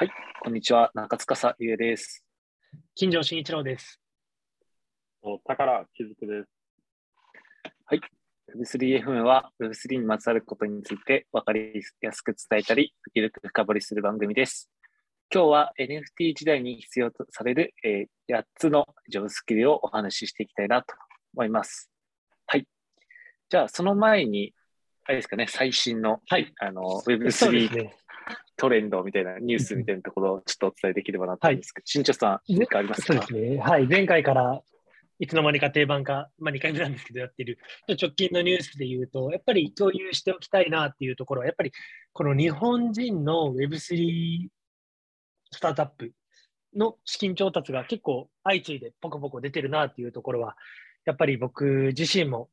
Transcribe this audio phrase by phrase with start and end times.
[0.00, 0.10] はい、
[0.42, 0.90] こんにちは。
[0.94, 2.24] 中司ゆえです。
[2.94, 4.00] 金城慎一郎です。
[5.46, 6.48] 宝木津です。
[7.84, 8.00] はい。
[8.56, 14.70] Web3FM は Web3 にまつわることについて分かりやすく伝えたり、ゆるく深掘りする番組です。
[15.30, 20.94] 今日は NFT 時代に必要とされる、えー、8つのジョブスキルをお話ししていきたいなと
[21.34, 21.90] 思います。
[22.46, 22.66] はい。
[23.50, 24.54] じゃあ、その前に、
[25.04, 27.90] あれですかね、最新の、はい、あの Web3
[28.60, 33.14] トレンドみたいなニュースみたいなところをちょっとお伝えできればなと思うんですけど、新庄さん、何かありますか？
[33.14, 33.58] そうですね。
[33.58, 33.86] はい。
[33.86, 34.60] 前回から
[35.18, 41.72] いつの間にか定番化、まあ、2回目なんですけど、やってる、直近のニュースで言うと、やっぱり共有しておきたいなっていうところは、やっぱり
[42.12, 44.48] この日本人の Web3
[45.52, 46.12] スタートアップ
[46.76, 50.56] の資金調達が結構相次いでポコポコ出てるなっていうところは、
[51.06, 52.50] やっぱり僕自身も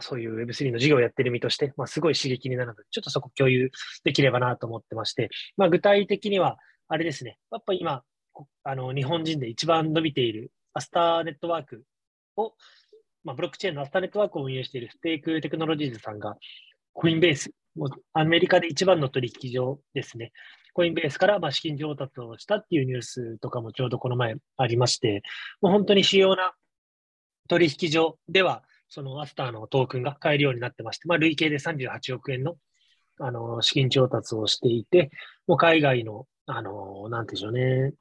[0.00, 3.70] そういう Web3 の事業をやってる身として、まあ、すごい刺激になるので、ちょっとそこ共有
[4.04, 6.58] できればなと思ってまして、まあ、具体的には、
[6.88, 8.02] あれですね、やっぱ今、
[8.62, 11.84] あの日本人で一番伸びているアスターネットワーク
[12.36, 12.54] を、
[13.24, 16.36] まあ、ブロックチェーンのアスターネットワークを運営しているステークテクノロジーズさんが、
[16.92, 20.32] コインベース、もアメリカで一番の取引所ですね。
[20.74, 25.22] コインベースからま資金調達をしたっていうニュースとかもちょうどこの前ありまして、
[25.60, 26.52] もう本当に主要な
[27.48, 32.56] 取引所では、そのアスターのトークンが買えるようになってまして、まあ、累計で38億円の
[33.20, 35.10] あの資金調達をしていて、
[35.46, 37.92] もう海外の、あの、なんていうんでしょうね、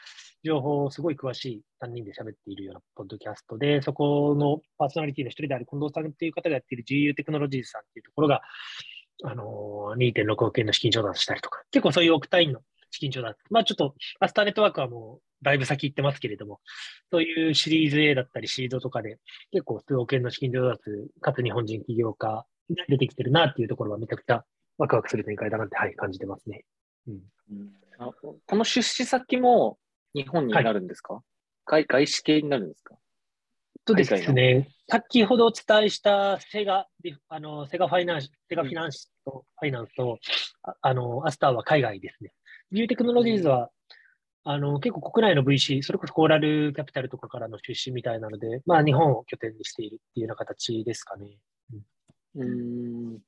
[0.44, 8.42] 情報をすごい詳しい3人で喋っているようなポッドキャストで、そこのパーソナリティの一人である近藤さんっていう方がやっている GU テクノロジーズさんっていうところが、
[9.24, 13.38] あの、2.6億円の資金調達したりとか、結構そういう億単位の資金調達。
[13.50, 16.60] まあちょっと、アスターネットワークはもうだいぶ先行ってますけれども、
[17.10, 19.18] そういうシリーズ A だったりシードとかで、
[19.52, 20.90] 結構数億円の資金調達、
[21.20, 22.44] かつ日本人起業家が
[22.88, 24.44] 出てきてるなっていうところはめちゃくちゃ
[24.78, 26.64] ワクワクする展開だなって、はい、感じてますね。
[27.08, 27.20] うん、
[27.98, 29.78] あこの出資先も
[30.14, 31.22] 日本になるんですか、
[31.66, 32.94] はい、外資系になるんですか？
[33.86, 34.68] そうですね。
[34.88, 36.86] 先ほどお伝えしたセガ、
[37.28, 40.18] あの Cega Finance、Cega Finance と、 Finance と、
[40.82, 42.32] あの、アスターは海外ですね。
[42.72, 43.70] GU Technologies は
[44.42, 51.36] あの、結構国内の VC、それこそ Coral Capital とかからの出資みたいなので、まあ日本を拠点にしているっていうような形ですかね。
[52.36, 53.18] うん。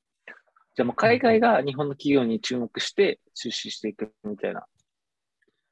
[0.74, 4.64] じゃあもう海外が日本の企業に注目して出資していくみたいな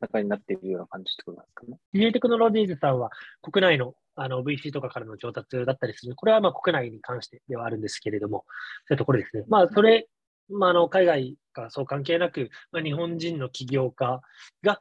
[0.00, 1.78] 中になっているような感じってことですかね？
[1.94, 3.10] GU Technologies さんは
[3.40, 6.16] 国内のあの VC とかからの調達だったりする。
[6.16, 8.44] これはまあ国内に関してではあるんですけれども、
[8.88, 9.44] そういうところですね。
[9.48, 10.06] まあそれ、
[10.50, 14.20] まあ、あの海外がそう関係なく、まあ、日本人の起業家
[14.62, 14.80] が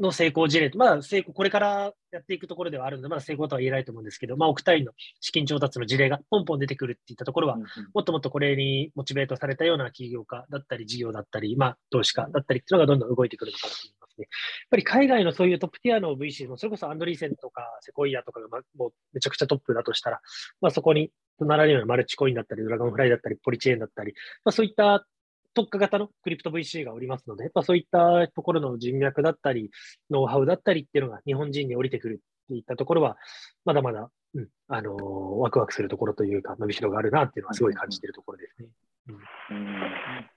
[0.00, 13.78] の成功事例、まだ成功、これからやっていくところではあるので、まだ成功とは言えないと思うんですけど、まあ、億単位の資金調達の事例がポンポン出てくるっていったところは、うんうん、もっともっとこれにモチベートされたような起業家だったり、事業だったり、まあ、投資家だったりっていうのがどんどん動いてくるのかなと。
[13.78, 14.28] 思いね。
[14.28, 20.20] やっぱり海外のそういうトップティアの VC も、それこそアンドリーセンとかセコイアとかが、ま、もうめちゃくちゃトップだとしたら、
[20.60, 24.12] まあ、そこに隣りようなマルチコインだったり、ドラゴンフライだったり、ポリチェーンだったり、
[24.44, 25.06] まあ、そういった
[25.54, 29.70] 特化型のクリプト VC がおりますので、やっぱそういったところの人脈だったり、
[30.10, 33.16] ノウハウだったりっていうのが日本人に降りてくるっていったところは、
[33.64, 35.02] まだまだ、うん、あのー、
[35.38, 38.68] ワクワクするところというか、伸びしろがあるなっていうのはすごい感じているところですね。
[39.08, 40.30] うん、うん。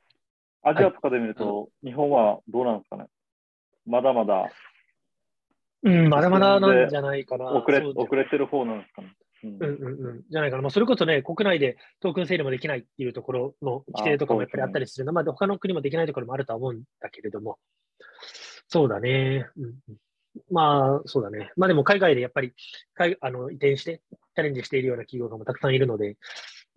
[0.64, 3.06] アジアとかで見ると、はい、日本はどうなんですかね？
[3.86, 4.50] まだまだ。
[5.84, 7.52] うん、まだまだなんじゃないかな。
[7.52, 9.14] 遅れ遅れてる方なんですかね。
[9.44, 9.50] うん。
[9.56, 17.58] うんうん、じゃないかな、まあ、それこそね、国内でトークン整理もできないっていうところの規定とかもやっぱりあったりするので、まあ、他の国もできないところもあるとは思うんだけれども、
[18.70, 19.74] そうだね、うん、
[20.50, 22.54] まあ、そうだね、まあでも海外でやっぱり
[23.20, 24.02] あの移転して
[24.36, 26.16] チャレンジしているような企業がもたくさんいるので、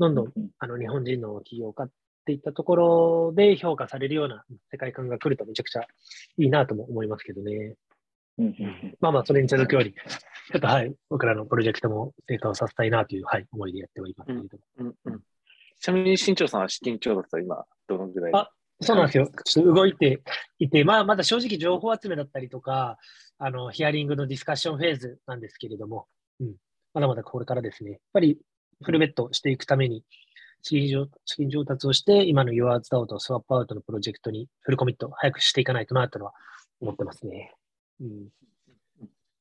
[0.01, 1.91] どんどんあの日本人の企業家っ
[2.27, 7.75] ていったところで評価されるような世界観が来るとめちゃくちゃいいなとも思いますけどね。
[8.39, 14.63] うんうんまあまあ、それに続くように、ちょっとはい、僕らのプロジェクトも成果をさせたいなという、はい、思いでやっておりますけれども。
[14.79, 15.21] うんうん、
[15.81, 18.33] ちなみに新潮さんは資金調達は今どのぐらい？
[18.35, 18.51] あ
[18.83, 19.31] そうなんですよ。
[19.45, 20.21] ちょっと動いて
[20.59, 22.99] いて、まあ、まだ正直情報集めだったりとか、
[23.39, 26.07] あの、ヒアリングのディスカッションフェーズなんですけれども、
[26.39, 26.55] うん、
[26.93, 27.93] まだまだこれからですね。
[27.93, 28.39] やっぱり
[28.83, 30.05] フルベットしていくために、
[30.63, 36.35] 資金上資金調達をして、今の YourDAO と SwapOut のプロジェクトにフルコミット早くしていかないとなというのは
[36.81, 37.55] 思ってますね。
[38.01, 38.29] うん、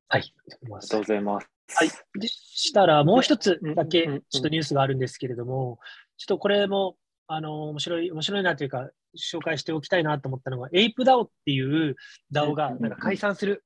[0.07, 0.21] はい。
[0.21, 1.47] ありがとうございます。
[1.73, 1.89] はい。
[2.19, 5.79] でしたら、もう一つだけちょっとニュースがあるんですけれども、
[6.17, 6.95] ちょっとこれも、
[7.27, 11.95] あの、面白い、面白いなというか、紹介しておきたいなと思ったのが、ApeDAO っていう
[12.31, 13.63] DAO がなんか解散する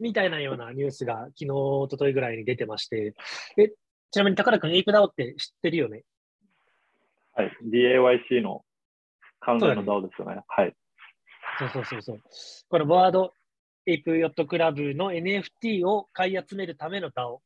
[0.00, 3.14] みたいなようなニュースが昨日、一昨日ぐらいに出てまして、
[3.58, 3.68] え、
[4.10, 6.04] ちなみに高田君、ApeDAO って知ってるよね？
[7.34, 7.52] はい。
[7.70, 8.64] BAYC の
[9.40, 10.42] 関連の DAO ですよね。
[10.48, 10.74] はい。
[11.58, 12.20] そうそうそうそう。
[12.68, 13.32] この Bored
[13.86, 17.38] Ape Yacht Club の NFT を買い集めるための DAO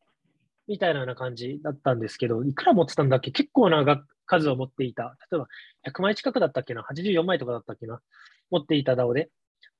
[0.69, 3.31] みたいなような感じだったんですけど、いくら持ってたんだっけ？
[3.31, 5.17] 結構な数を持っていた。
[5.31, 5.47] 例えば
[5.89, 8.01] 100枚近くだったっけな ?84 枚とかだったっけな？
[8.51, 9.31] 持っていた DAO で、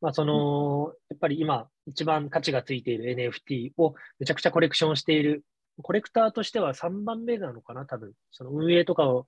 [0.01, 5.45] まあ、その、やっぱり今一番価値がついている NFT をめちゃくちゃコレクションしている。
[5.83, 8.13] コレクターとしては3番目なのかな多分。
[8.31, 9.27] その運営とかを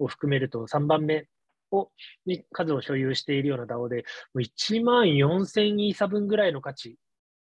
[0.00, 1.26] を含めると3番目
[1.70, 1.90] を
[2.26, 4.02] に数を所有しているような DAO で、も
[4.36, 6.96] う1万4000イーサ分ぐらいの価値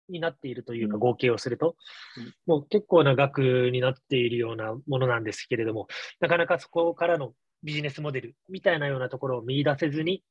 [0.10, 1.00] になっているというか、うん。
[1.00, 1.76] 合計をすると、
[2.18, 2.34] うん。
[2.46, 5.88] もう結構な額になっているようなものなんですけれども、
[6.20, 10.24] なかなかそこからのビジネスモデルみたいなようなところを見出せずに、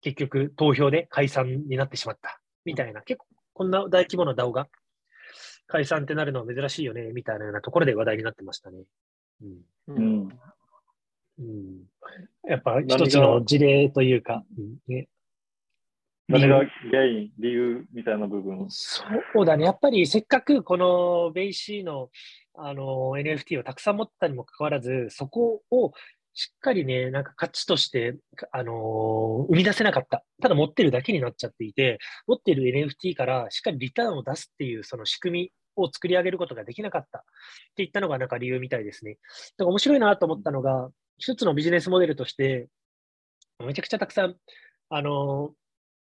[0.00, 2.40] 結局投票で解散になってしまった。
[2.64, 4.68] みたいな、結構こんな大規模な DAO が
[5.66, 8.78] 解散ってなるのは珍しいよねみたいなようなところで話題になってましたね。
[9.42, 9.48] うん
[9.88, 10.28] ううんん。
[11.36, 11.82] うん、
[12.48, 15.08] やっぱ一つの事例というか、うんね、
[16.28, 18.66] 何が原因、理由みたいな部分。
[18.70, 19.02] そ
[19.42, 19.64] うだね。
[19.64, 22.08] やっぱりせっかくこの BAYC の
[22.56, 25.92] あの NFT をたくさん持ったにもかかわらず、そこを
[26.34, 28.16] しっかりね、なんか価値として、
[28.52, 30.24] あの生み出せなかった。
[30.42, 37.22] ただ持ってるだけになっちゃっていて、持ってる NFT からしっかりリターンを出すっていうその仕組みを作り上げることができなかったっ
[37.76, 39.18] ていったのがなんか理由みたいですね。
[39.56, 42.66] だから面白いなと思ったのが、一つのビジネスモデルとして、
[43.64, 44.34] めちゃくちゃたくさん、
[44.90, 45.52] あの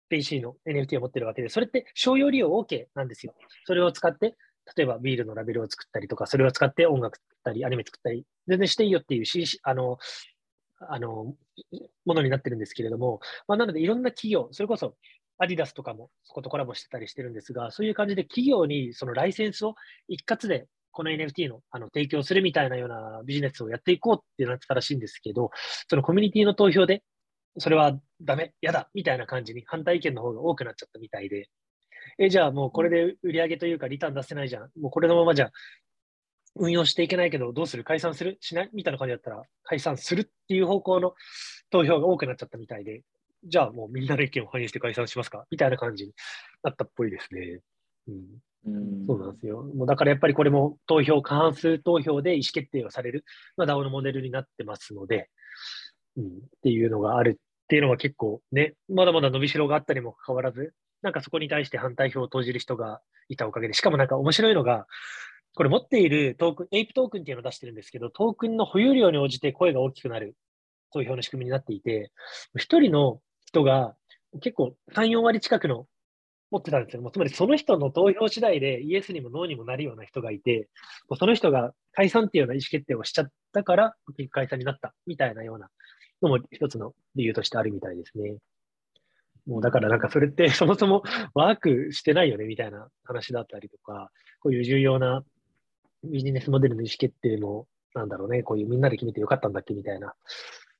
[0.08, 3.34] PC の NFT を持ってるわけで、それって商用利用 OK なんですよ。
[3.66, 4.36] それを使って、
[4.76, 9.98] 例えばビールのラベルを作ったりとか、それを使って音楽作ったり、アニメ作ったり、全然していいよっていう CC あの、
[10.90, 11.36] あの、
[12.06, 14.96] ものになってるんですけれども、まあ、なのでいろんな企業、それこそ
[15.38, 19.76] アディダスとかもそことコラボしてたりしてるんですが、そういう感じで企業にそのライセンスを
[20.08, 25.52] 一括でこの NFT のあの提供するみたいなようなビジネスをやっていこうってなってたらしいんですけど、
[25.90, 27.04] そのコミュニティの投票で、
[27.58, 31.50] それはダメ、嫌だ、みたいな感じに反対意見の方が多くなっちゃったみたいで、
[32.18, 34.70] え、じゃあもうこれで売り上げというかリターン出せないじゃん。
[34.80, 35.52] もうこれのままじゃ
[36.56, 37.84] 運用していけないけど、どうする？
[37.84, 38.38] 解散する？
[38.42, 38.70] しない？
[38.74, 41.14] みたいな感じだったら、解散するっていう方向の
[41.70, 43.02] 投票が多くなっちゃったみたいで、
[43.46, 45.46] じゃあもうみんなの意見を反映して解散しますか？
[45.50, 46.14] みたいな感じに
[46.64, 47.60] なったっぽいですね。
[48.08, 48.16] うん。
[48.66, 48.70] う
[49.04, 49.06] ん。
[49.08, 49.64] そうなんですよ。
[49.64, 53.24] もうだからやっぱりこれも投票、過半数投票で意思決定をされる、
[53.58, 55.30] まあ、DAO のモデルになってますので、
[56.18, 56.28] うん、っ
[56.64, 57.40] ていうのがある。
[57.40, 64.88] っていうのは結構ね、まだまだ伸びしろがあったにもかかわらず、なんかそこに対して反対票を投じる人がいたおかげで、しかもなんか面白いのが、
[65.56, 70.36] これ持っているトークン、エイプトークンっていうのを出してるんですけど、トークンの保有量に応じて声が大きくなる
[70.94, 72.12] 投票の仕組みになっていて、
[72.58, 73.96] 一人の人が
[74.42, 75.88] 結構3、4割近くの
[76.52, 77.02] 持ってたんですよ。
[77.02, 80.70] もつまりその人の投票次第でイエスにもノーにもなるような人がいて、
[81.10, 85.70] もうその人が解散っていうような意思決定をしちゃったから、結局解散になったみたいなような
[86.22, 88.36] のも一つの理由としてあるみたいですね。
[89.48, 95.24] もうだからなんかそれって そもそもワークしてないよねみたいな話だったりとか、こういう重要な
[96.04, 100.16] ビジネスモデルの意思決定も、なんだろうね、こういうみんなで決めてよかったんだっけみたいな、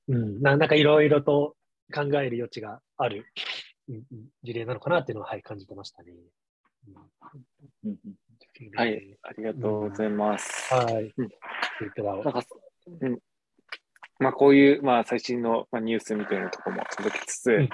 [0.08, 1.56] うん、ななんかいろいろと
[1.94, 3.26] 考える余地がある、
[3.88, 4.04] うんうん、
[4.42, 6.12] 事例なのかなっていうのは、はい、感じてましたね。
[7.84, 7.96] うんうん
[8.74, 10.74] はい、ありがとうございます。
[10.74, 11.12] はい。
[11.16, 11.28] うん
[12.22, 12.42] なんか、
[13.00, 13.18] うん。
[14.22, 17.68] まあ、こういう、まあ、最新の、まあ、ニュースみたいなところも届きつつ、うん。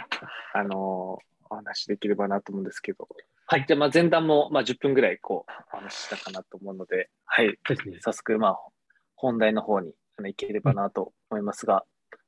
[0.55, 3.09] あのーお話しできればなと思うんですけど、
[3.47, 3.65] はい。
[3.67, 7.59] じゃあ、まあ、前段も、まあ、10分ぐらい、こう、お話ししたかなと思うので、はい。
[8.01, 8.59] 早速、まあ、
[9.17, 9.93] 本題の方に
[10.29, 11.85] いければなと思いますが、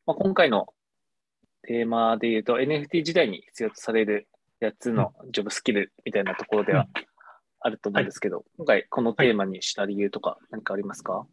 [0.07, 0.69] まあ、今回の
[1.63, 4.29] テーマで言うと、NFT 時代に必要とされる
[4.63, 6.87] 8つのジョブスキルみたいなところでは
[7.61, 11.27] あると思うんですけど、今回このテーマにした理由とか何かありますか、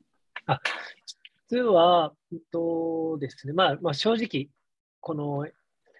[1.49, 4.49] 実は、えっとですね、まあ、まあ、正直、
[4.99, 5.45] この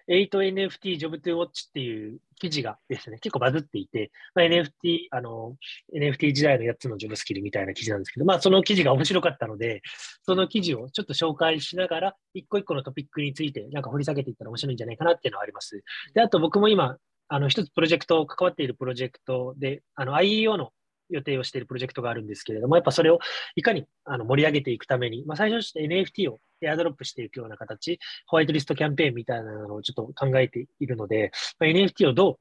[0.08, 5.56] 8NFT Job to Watch っていう記事がですね、結構バズっていて、まあ、NFT、あの、
[5.94, 9.82] NFT 時代の8つのジョブスキルみたいな記事なんですけど、まあその記事が面白かったので、
[10.22, 15.82] その記事をちょっと紹介しながら、一個一個のトピックについてなんか掘り下げていったら面白いんじゃないかなっていうのはあります。
[16.14, 16.96] で、あと僕も今、
[17.28, 20.72] あの、一つプロジェクト、関わっているプロジェクトで、あの、IEO の
[21.10, 23.18] 予定をしているプロジェクトがあるんですけれども、やっぱそれを
[23.56, 32.36] いかにあの盛り上げていくために、まあ、最初として NFT をエアドロップしていくような形、ホワイトリストキャンペーンみたいなのをちょっと考えているので、まあ、NFT をどう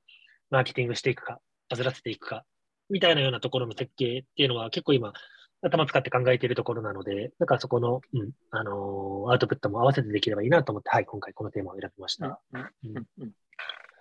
[0.50, 2.44] マーケティングしていくか、バズらせていくか、
[2.90, 5.14] みたいなようなところの設計っていうのは結構今、
[5.62, 12.40] 頭使って考えているところなので、だかそこの、うん、あのー、アウトプットも合わせてできればいいなと思って、はい、今回このテーマを選びました。
[12.54, 13.32] うんうんうん、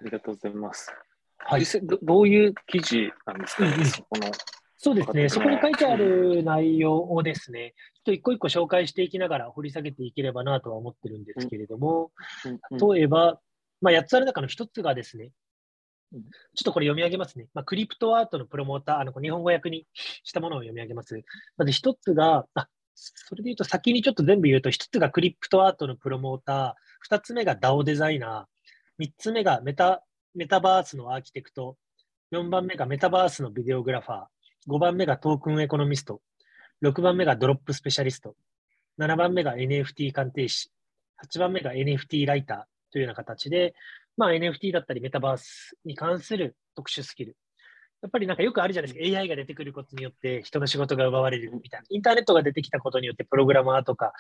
[0.01, 0.93] ありがとうございます。
[1.49, 4.31] はい、どどういう記事なんですかね、うんうん、そこの。
[4.79, 12.13] そうですね、そこに書いてある内容をですね、ちょっと一個一個紹介していきながら掘り下げていければなとは思ってるんですけれども、
[12.95, 13.41] 例えば、
[13.81, 15.31] まあ、8つある中の1つがですね、
[16.13, 16.21] ちょっ
[16.65, 17.49] とこれ読み上げますね。
[17.55, 19.87] まあ、クリプトアートのプロモーター、あの日本語訳に
[20.25, 21.21] したものを読み上げます。
[21.57, 30.05] まず1つが、あそれで言うと先にちょっと全部言うと、1つがクリプトアートのプロモーター、2つ目が DAO デザイナー、3つ目がメタ
[30.37, 31.79] メタバースのアーキテクト、
[32.31, 34.25] 4番目がメタバースのビデオグラファー、
[34.69, 36.21] 5番目がトークンエコノミスト、
[36.85, 38.35] 6番目がドロップスペシャリスト、
[39.01, 40.71] 7番目が NFT 鑑定士、
[41.25, 43.75] 8番目が NFT ライターというような形で、
[44.19, 47.35] まあ、NFT だったりメタバースに関する特殊スキル。
[48.03, 49.19] やっぱりなんかよくあるじゃないですか。
[49.19, 51.87] AI が出てくることによって人の仕事が奪われるみたいな。
[51.89, 54.13] インターネットが出てきたことによってプログラマーとか、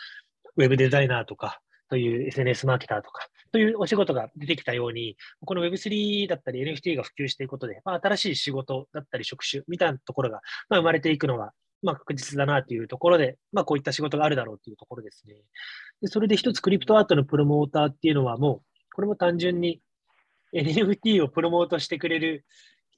[0.56, 11.52] ウェブデザイナーとか、という SNS マーケターとか、というお仕事が出てきたように、この Web3 だったり NFT が普及していくことで、まあ、新しい仕事だったり職種みたいなところが、まあ、生まれていくのが、
[11.82, 15.34] まあ、確実だなというところで、まあ、こういった仕事があるだろうというところですね。
[16.02, 19.80] でそれで一つクリプトアートのプロモーターっていうのはもう、これも単純に
[20.54, 22.44] NFT をプロモートしてくれる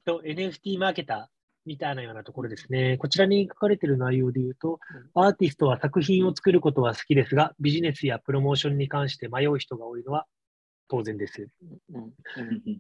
[0.04, 1.38] 人、NFT マーケター、
[1.69, 2.97] みたいなようなところですね。
[2.97, 4.81] こちらに書かれている内容で言うと、
[5.15, 10.27] アーティストは作品を作ることは好きですが、ビジネスやプロモーションに関して迷う人が多いのは
[10.89, 11.49] 当然です。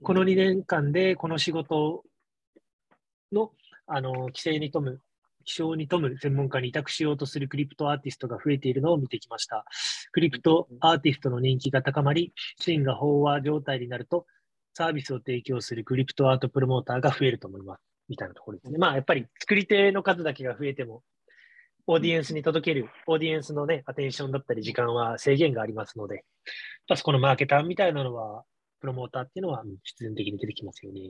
[0.02, 2.02] この2年間でこの仕事
[3.30, 3.52] の
[3.86, 5.00] あの規制に富む、
[5.44, 9.66] 気象に富む専門家に委託しようとするクリプトアーティストが増えているのを見てきました。
[10.12, 14.26] クリプトアーティストの人気が高まり、シーンが飽和状態になると、
[14.74, 17.87] サービスを提供するクリプトアートプロモーターが増えると思います。
[18.08, 18.78] みたいなところですね。
[18.78, 21.02] まあ、やっぱり作り手の数だけが増えても、
[21.86, 26.24] オーディエンスに届ける、オーディエンスのね、アテンションだったり時間は制限がありますので、
[26.88, 28.44] まそこのマーケターみたいなのは、
[28.80, 31.00] プロモーターっていうのは必然的に出てきますよね。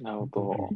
[0.00, 0.70] なるほど。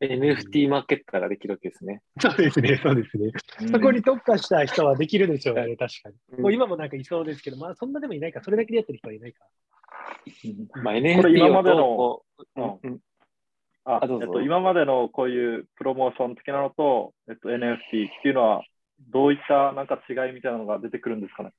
[0.00, 2.02] NFT マーケッターができるわけですね。
[2.20, 3.30] そうですね、そうですね。
[3.60, 6.16] うん、そこに特化した人はできるでしょうね、確かに。
[6.38, 9.44] うん、もう今もなんかいそうですけど、まあそんなでもいないか、それだけでやってる人はいないか。
[10.82, 12.22] まあ NFT 今までの、
[12.56, 13.00] うん、
[13.84, 17.78] あえっと、今までのこういうプロモーション的なのと、えっと、NFT っ
[18.22, 18.62] ていうのは、
[19.10, 21.50] どういったなんか違いみたいなのが出てくるんですかね？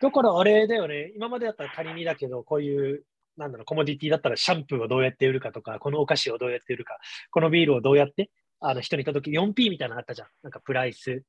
[0.00, 3.04] だからあれだよね、今までだったら仮にだけど、こういう、
[3.36, 6.98] なんだろう、コモディティだったらシャンプーをどうやって売るかとか、このお菓子をどうやって売るか、
[7.32, 10.28] このビールをどうやってあの人に届け、4P みたいなのあったじゃん。
[10.42, 11.24] なんかプライス、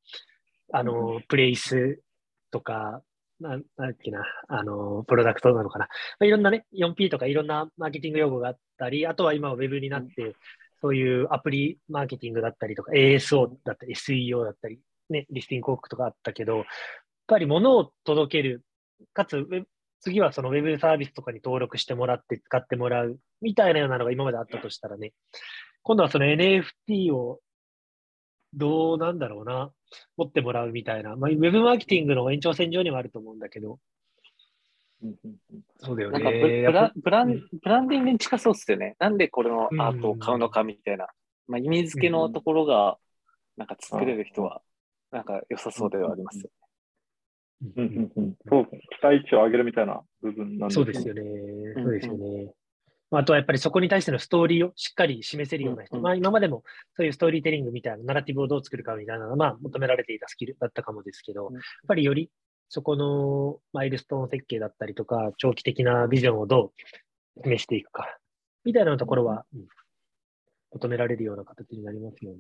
[0.72, 2.02] あの、プレイス
[2.52, 3.02] とか、
[3.40, 5.86] ななんだっけな、あの、プロダクトなのかな。
[6.20, 10.34] まあ、いろんなね、4P とかいろんなマーケティング用語があったり、あとは今は Web になって、うん、
[10.82, 16.66] そういうアプリマーケティングだったりとか、ASO だったり、SEO だったり、ね、リスティング広告とかあったけど、やっ
[17.28, 18.64] ぱり物を届ける、
[19.14, 19.46] かつ、
[20.02, 25.14] 次はその Web サービスとかに登録してもらって使ってもらうみたいなようなのが今まであったとしたらね、
[25.82, 27.40] 今度はその NFT を
[28.54, 29.72] どうなんだろうな、
[30.18, 33.80] 持ってもらうみたいな、まあ、ウェブマーケティングの延長線上にはあると思うんだけど、
[35.78, 36.20] そうだよね。
[36.20, 38.96] なんかブラブランブランディングに近そうっすよね。
[39.00, 41.08] なんでこれのアートを買うのかみたいな。
[41.48, 42.98] まあ、意味付けのところが、
[43.56, 44.62] なんか作れる人は、
[45.12, 46.50] なんか良さそうではありますよね。
[47.76, 50.86] うんうんうん、そう、期待値を上げるみたいな部分なんですね。
[50.86, 51.22] そうですよね。
[51.76, 52.54] そうですよね。
[53.20, 56.64] あとはやっぱりそこに対してのストーリーをしっかり示せるような人、うんうん、まあ今までも
[56.96, 62.30] そういうストーリーテリングみたいなナラティブをどう作るかみたいなのがまあ求められていたスキルだったかもですけど、うん、やっぱりより
[62.70, 66.72] そこのマイルストーン設計だったりとか、長期的なビジョンをど
[67.38, 68.18] う示していくか、
[68.64, 69.68] みたいなところは、うん、
[70.74, 72.38] 求められるような形になりますよね。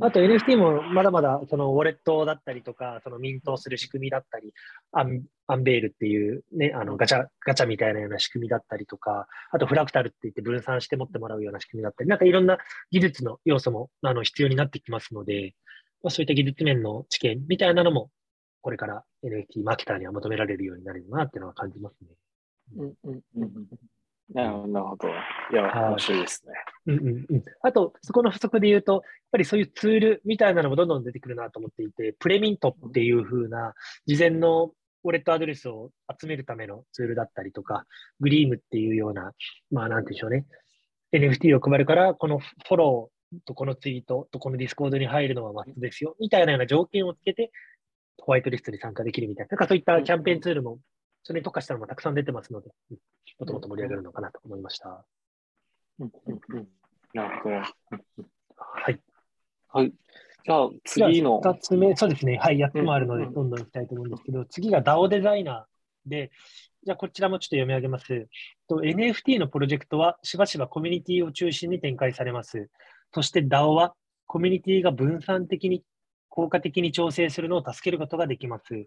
[0.00, 4.52] あと NFT もまだまだそのウォレットだったりとか、そのミントする仕組みだったり、
[4.92, 12.58] アンアンベールっていうね、あのガチャ、ガチャみたいなような仕組みだったりとか、あとフラクタルって言って分散して持ってもらうような仕組みだったり、なんかいろんな
[12.90, 15.54] 技術の要素もあの必要になってきますので、
[16.02, 18.10] まあ、そういった技術面の知見みたいなのも
[18.60, 22.08] これから NFT マーケターには求められるようになるなっていうのは感じますね。
[22.76, 23.50] うんうんうん
[24.32, 25.08] なるほど。
[25.08, 25.12] い
[25.54, 26.52] や、面白いですね。
[26.86, 27.44] うんうんうん。
[27.62, 29.02] あと、そこの不足で言うと、やっ
[29.32, 33.74] ぱりそういうツールみたいなのもどんどん出てくるなと思っていて、 PREMINT っていう風な
[34.06, 34.72] 事前の
[35.04, 35.90] ウォレットアドレスを
[36.20, 37.84] 集めるためのツールだったりとか、
[38.20, 39.32] Gleam っていうような、
[39.70, 40.46] まあなんでしょうね。
[41.12, 47.52] NFT を配るから、このフォローとこのツイートとこの Discord に入るのはマストですよ、みたいなような条件をつけて、
[48.18, 50.78] ホワイトリストに参加できるみたいな、なんかそういったキャンペーンツールも、
[51.24, 55.04] それに特化したのもたくさん出てますので、もっともっと盛り上がるのかなと思いました。
[55.98, 56.68] うんうんうん、
[57.14, 57.56] なるほど。
[57.56, 59.00] はい。
[59.68, 59.92] はい。
[60.44, 61.40] じゃあ次の。
[61.40, 62.36] 2つ目、そうですね。
[62.36, 66.30] はい、8つもあるので、どんどんいきたいと思うんですけど、うんうん、次が DAO デザイナーで、
[66.84, 68.28] じゃあこちらもちょっと読み上げます。
[68.68, 72.68] と NFT のプロジェクトはしばしばコミュニティを中心に展開されます。
[73.14, 73.94] そして DAO は
[74.26, 75.82] コミュニティが分散的に
[76.28, 78.86] 効果的に調整するのを助けることができます。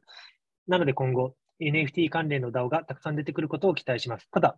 [0.68, 4.30] なので今後、NFT 関連の DAO がたくさん出てくることを期待します。
[4.32, 4.58] ただ、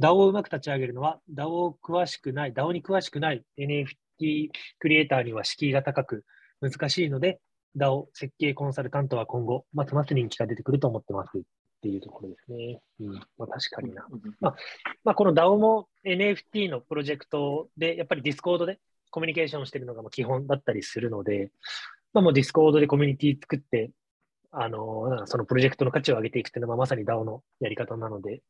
[0.00, 6.24] DAO をうまく立ち上げるのは、DAO を詳しくない、DAO に詳しくない NFT クリエイターには敷居が高く
[6.60, 7.40] 難しいので、
[7.76, 11.40] DAO 設計コンサルタントは今後、ますます人気が出てくると思ってますっ
[11.82, 12.80] ていうところですね。
[13.00, 14.06] うん、まあ、確かにな。
[14.40, 14.54] まあ、
[15.04, 18.78] まあ、この DAO も NFT のプロジェクトで、やっぱり Discord で
[19.10, 21.50] コミュニケーションをしているのが基本だったりするので、
[22.12, 23.90] まあ、もう Discord でコミュニティ作って、
[24.52, 28.42] あの、そのプロジェクトの価値を上げていくっていうのは、まさに DAO のやり方なので、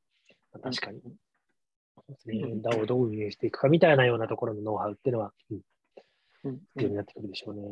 [0.52, 1.00] まあ、確かに、
[2.26, 5.32] ね、DAO をどう運営していくかみたいなようなところのノウハウっていうのは、
[6.44, 7.62] うん、必要になってくるでしょうね。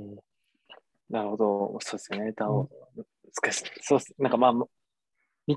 [1.09, 2.69] なるほど、そうですよね、DAO。
[3.43, 3.65] 難しい。
[3.81, 4.69] そうなんかまあ、道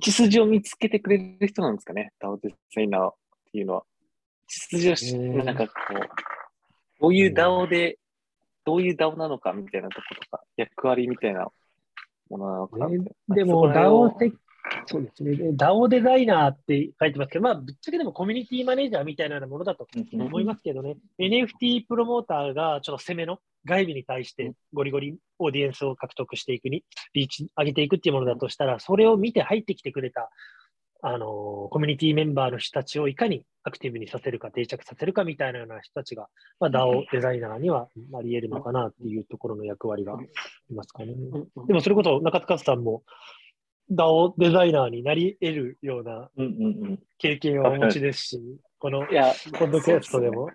[0.02, 3.14] 筋を見つけてくれる人なんですかね、DAO デザイナーっ
[3.52, 3.80] ていうのは。
[3.82, 3.86] 道
[4.48, 8.00] 筋をし、なんかこう、こういう DAO で
[8.64, 11.50] どういう DAO なのかみたいなところとか、役割みたいな
[12.32, 12.58] ものな。
[12.60, 12.98] のか、ね、
[13.30, 14.32] でも DAO って
[14.86, 15.32] そうですね。
[15.52, 30.30] DAO デザイナーって書いてますけど、まあ、ぶっちゃけでもコミュニティマネージャーみたいなものだと思いますけどね、NFT プロモーターがちょっと攻めの外部に対してゴリゴリオーディエンスを獲得していくに、リーチ上げていくっていうものだとしたら、それを見て入ってきてくれた
[31.04, 36.28] あの、コミュニティメンバーの人たちをいかにアクティブにさせるか、定着させるかみたいなような人たちが、
[36.60, 40.14] まあ、DAO デザイナーにはあり得るのかなっていうところの役割が
[40.70, 41.14] いますかね。
[41.68, 43.04] でもそれこそ中塚さんも
[43.92, 46.30] DAO デザイナーになり得るような
[47.18, 48.42] 経験をお持ちですし、
[48.80, 50.50] このポッドキャストでも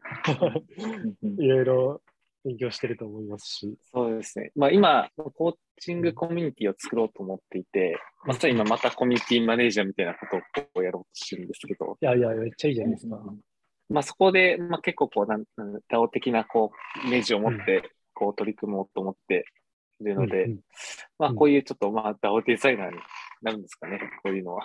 [1.39, 2.03] いろいろ
[2.47, 3.77] 勉強してると思いますし。
[3.93, 4.53] そうですね。
[4.55, 11.99] まあ今、コーチングコミュニティを作ろうと思っていて、まさに今またコミュニティマネージャーみたいなことをやろうとしてるんですけど。
[12.01, 13.21] いやいや、めっちゃいいじゃないですか。
[13.89, 15.45] まあそこで、まあ結構こう、なん、
[15.89, 16.71] ダオ的なこ
[17.05, 19.45] う、イメージを持って、こう取り組もうと思って
[20.01, 20.61] いるので、うんうん、
[21.19, 22.97] まあこういうちょっと、まあダオデザイナーに
[23.43, 24.65] なるんですかね、こういうのは。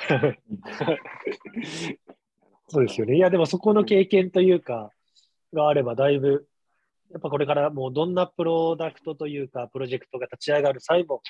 [2.67, 3.15] そうですよね。
[3.17, 4.91] いや、でもそこの経験というか、
[5.53, 6.47] があれば、だいぶ
[7.11, 11.21] やっぱこれからもうどんなプロダクトというか、プロジェクトが立ち上がる際も、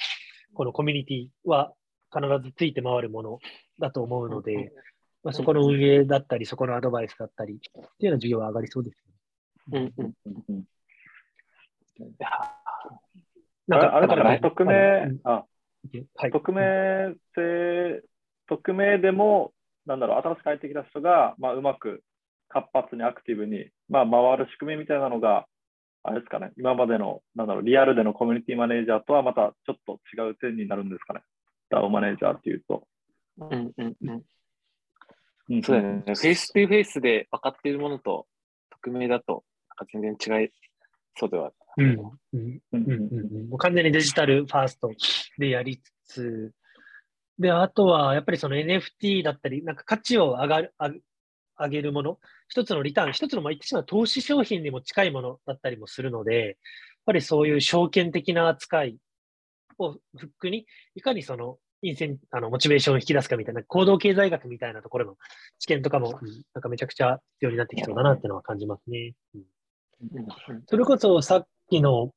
[0.54, 1.74] このコミュニティは
[2.14, 3.40] 必ずついて回るもの
[3.80, 4.72] だと思うので、
[5.24, 8.98] まあ、そこの運営だったり、そこのアドバイスだったりっていうような授業は上がりそうです。
[9.70, 9.92] ね。
[9.98, 10.14] うんうん。
[10.50, 10.64] うん。
[13.68, 15.46] なんか、あれだから、匿名、あ、
[16.16, 18.04] はい、匿名性、
[18.48, 19.54] 匿名でも、
[19.86, 22.04] なんだろう、新しく入ってきた人が、まあ、うまく
[22.50, 25.48] 活発にアクティブに、まあ、回る仕組みみたいなのが
[26.04, 31.22] あれですかね、今までの、なんだろう、リアルでのコミュニティマネージャーとはまたちょっと違う点になるんですかね。
[31.70, 32.88] ダウマネージャーっていうと。
[33.38, 35.64] うんうんうん。
[35.64, 36.04] そうだね。
[36.06, 38.28] フェイス2フェイスで分かっているものと、
[38.82, 40.50] 匿名だと、なんか全然違い
[41.18, 41.52] そうでは。
[41.78, 41.86] うん。
[41.86, 44.92] うんうんうんもう完全にデジタルファースト
[45.38, 46.52] でやりつつ、
[47.40, 50.74] で、あとは、やっぱりその NFT だったり、なんか価値を上がる、
[51.64, 56.56] 上げるもの、一つのリターン、一つの、まあ、言ってしまう投資商品にも近いものだったりもするので、やっ
[57.06, 58.98] ぱりそういう証券的な扱い
[59.78, 65.18] をフックに、いかにその、インセンあのモチベーションを引き出すかみたいな、行動経済学みたいなところの
[65.60, 66.20] 知見とかも、
[66.54, 69.14] なんかめちゃくちゃ必要になってきそうだなっていうのは感じますね。
[69.34, 70.28] うん、
[70.68, 72.12] それこそさっきの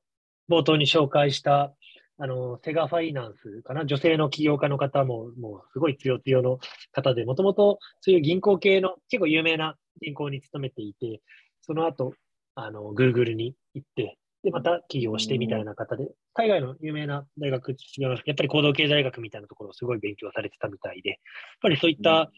[0.50, 1.74] 冒頭に紹介した
[2.18, 6.58] あの、セガファイナンスかな、女性の起業家の方も、もうすごい強強の
[6.92, 11.20] 方で、もともとそういう銀行系の結構有名な銀行に勤めていて、
[11.62, 12.14] その後、
[12.54, 21.18] あの、 Google に行って、で、また起業してみたいな方で、海外の有名な大学違いますやっぱり行動経済学みたいなところをすごい勉強されてたみたいで、やっ
[21.62, 22.30] ぱりそういった、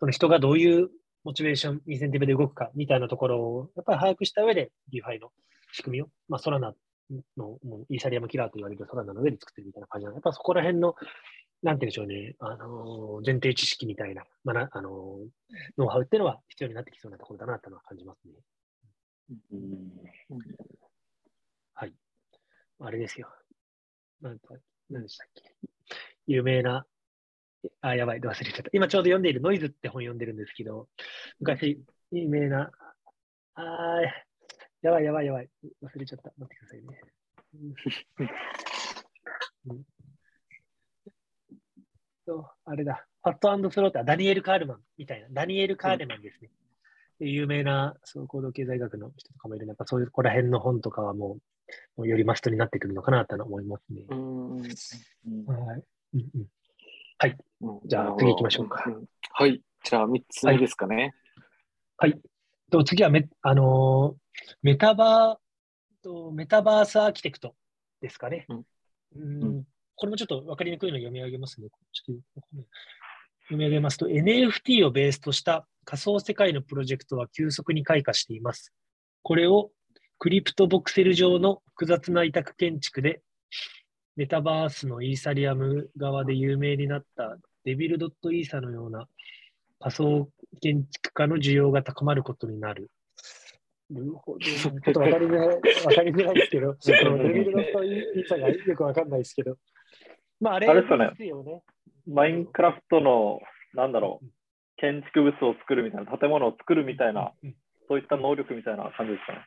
[0.00, 0.90] その人がどういう
[1.24, 5.30] モチベーション、インセンティブで動くかみたいなところを、やっぱり把握した上で、 DeFi の
[5.72, 6.74] 仕組みを、まあ、 Solana
[7.36, 10.94] のもう Ethereum キラーと言われる Solana の上で作ってるみたいな感じなので、やっぱそこら辺の、
[11.62, 15.18] なんていうんでしょうね、あの前提知識みたいな、まあ、あの
[15.78, 18.34] ノウハウっていうのは必要になってきそうなところだなというのは感じますね。
[19.52, 20.36] うん、
[21.74, 21.92] はい。
[22.80, 23.28] あれですよ。
[24.20, 24.54] なんか、
[24.90, 25.42] 何でしたっけ。
[26.26, 26.86] 有名な、
[27.80, 28.70] あ、やばい、忘れちゃった。
[28.72, 30.88] 今ちょうど読んでいるノイズって本読んでるんですけど、
[31.38, 32.70] 昔、有名な、
[33.54, 34.00] あ
[34.82, 35.48] やばいやばいやばい。
[35.82, 36.32] 忘れちゃった。
[36.36, 36.86] 待ってくださいね。
[39.68, 39.84] うん、
[42.26, 43.06] とあれだ。
[43.22, 45.28] ファットスローター、ダニエル・カールマンみたいな。
[45.30, 46.50] ダニエル・カールマンですね。
[47.20, 51.38] うん、有名なそう行動経済学の人とかもいるやっぱそういうここら辺の本とかはも
[51.96, 54.02] う、もうよりマストになってくるのかなと思いますね。
[54.08, 55.84] はい。
[56.14, 56.46] うんうん、
[57.18, 57.36] はい。
[57.86, 58.84] じゃあ次行きましょうか。
[59.30, 59.62] はい。
[59.84, 61.14] じゃあ3つ目ですかね。
[61.96, 62.10] はい。
[62.10, 62.20] はい、
[62.72, 64.16] と次はめ、あの
[64.62, 67.54] メタバー、メタバースアーキテクト
[68.00, 68.46] ですかね。
[68.48, 69.64] うん、うん
[69.94, 71.68] これもちょっと分かりにくいのを読み上げますね。
[71.92, 72.22] ちょっと
[73.44, 78.72] 読み上げますと、NFT をベースとした仮想世界のプロジェクトは急速に開花しています。
[79.22, 79.70] これを
[80.18, 83.22] クリプトボクセル上の複雑な委託建築で、
[84.16, 89.06] メタバースのイーサリアム側で有名になったデビルドットイーサのような
[89.78, 90.28] 仮想
[90.60, 92.90] 建築家の需要が高まることになる。
[93.92, 94.38] なるほど。
[94.38, 99.56] ちょっと分かりづらい、分かりづらいですけど、デビルドットイーサがよく分かんないですけど。
[100.40, 100.82] まあ、あれで
[101.16, 101.62] すよね。
[102.06, 103.40] マインクラフトの、
[103.74, 104.26] なんだろう、
[104.76, 107.32] 建築物を作るみたいな、建物を作るみたいな、
[107.88, 109.46] そういった能力みたいな感じですかね。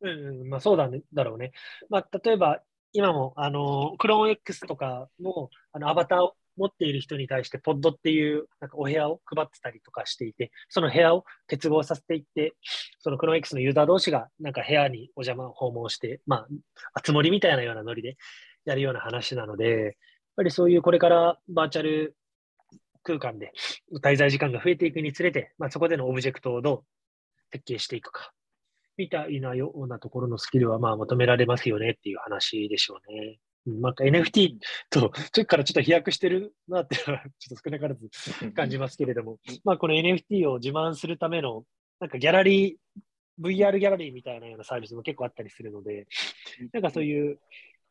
[0.00, 1.52] うん、まあそうだ,、ね、だろうね。
[1.88, 2.60] まあ、例えば、
[2.92, 12.54] 今も、あの、クローン X とかも、あの、アバターを持っている人に対して、ポッドっていう、なんかお部屋を配ってたりとかしていて、その部屋を結合させていって、
[13.00, 16.46] そのクローン X のユーザー同士が、なんか部屋にお邪魔、訪問して、ま
[16.94, 18.16] あ、集まりみたいなようなノリで
[18.64, 19.92] やるような話なので、やっ
[20.36, 22.16] ぱりそういうこれからバーチャル
[23.02, 23.52] 空間で
[24.02, 26.84] 滞在時間が増えていくにつれて、まあ、そこでのオブジェクトをどう
[27.52, 28.32] 設計していくか、
[28.96, 33.38] みたいなようなところのスキルはまあ求められますよねっていう話でしょうね。
[33.66, 34.56] なんか NFT
[34.90, 41.64] と、それからちょっと飛躍してるなって、 ちょっと少なからず感じますけれども、まあこの NFT を自慢するための、
[42.00, 42.76] なんかギャラリー、
[43.40, 46.06] VR ギャラリーみたいなようなサービスも結構あったりするので、
[46.72, 47.40] なんかそういう、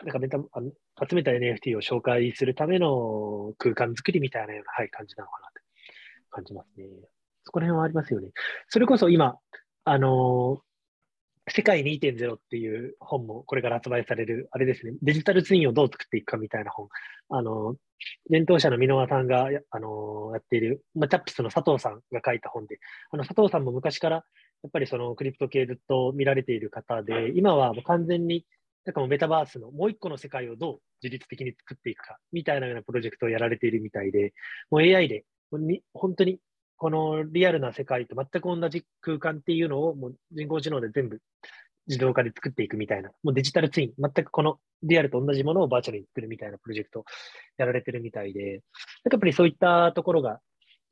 [0.04, 0.72] なんかメタあの
[1.10, 5.54] 集めた NFT を紹介するための空間作りみたいなような、はい、感じなのかなと
[6.30, 6.86] 感じますね。
[7.46, 8.30] そこら辺はありますよね。
[8.70, 9.38] それこそ今、
[9.86, 10.62] あの
[11.50, 16.88] 世界2.0っていう本もこれから発売される、あれですね、デジタルツインをどう作っていくかみたいな本。
[17.30, 17.76] あの、
[18.30, 22.80] 伝統者の箕輪さんが、あの、やっている、まあ、チャップスの佐藤さんが書いた本で、
[23.12, 28.46] あの、佐藤さんも昔から、やっぱりそのクリプト系ずっと見られている方で、今はもう完全に、
[28.86, 34.34] なんかもうメタバースのもう一個の世界をどう自律的に作っていくか、みたいなようなプロジェクトをやられているみたいで、
[34.72, 35.26] もう AI で、
[35.94, 36.40] 本当に
[36.84, 41.22] このリアルな世界と全く同じ空間っていうのをもう人工知能で全部
[41.88, 47.06] 自動化で作っていくみたいな、もうデジタルツイン、全くこのリアルと同じものをバーチャルに作るみたいなプロジェクト
[47.58, 48.56] やられてるみたいで、
[49.10, 50.42] やっぱりそういったところが、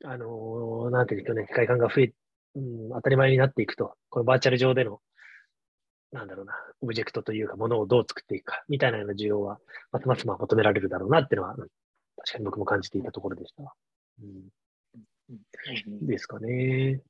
[0.06, 2.13] あのー、なんていうんですかね、機械感が増え、
[2.56, 5.01] うん、当たり前になっていくと、このバーチャル上での、
[6.13, 9.60] なんだろうな、オブジェクトというか、ものをどう作っていくか、みたいなような需要は、
[9.91, 11.67] ますますま求められるだろうなっていうのは、確
[12.32, 13.75] かに僕も感じていたところでした。
[14.23, 14.61] うん
[16.02, 17.02] ですかね。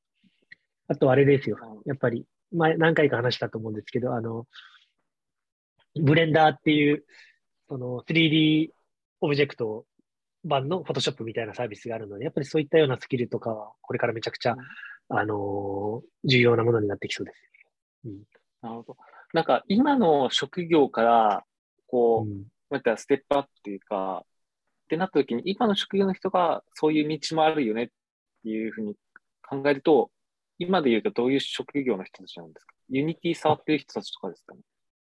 [0.88, 1.58] あとあれですよ。
[1.86, 4.46] やっぱり、前何回か話したと思うんですけど、あの、
[5.96, 7.06] ブレンダーっていう、
[7.70, 8.70] その 3D
[9.22, 9.86] オブジェクト
[10.44, 17.38] 版の Photoshop みたいなサービスがあるので、やっぱりそういったようなスキルとかは、これからめちゃくちゃ、うん、あの重要なものになってきそうです、
[18.06, 18.12] うん。
[18.62, 18.98] なるほど。
[19.34, 21.46] なんか今の職業から、
[21.88, 24.28] こう、うん、なんかステップアップっていうか、っ
[24.90, 27.88] てなった時に、今の職業の人がそういう道もあるよねっ
[28.44, 28.96] ていうふうに
[29.48, 30.10] 考えると、
[30.60, 32.74] 今で言うとどういう職業の人たちなんですか？
[32.90, 34.62] Unity 触ってる人たちとかですかね？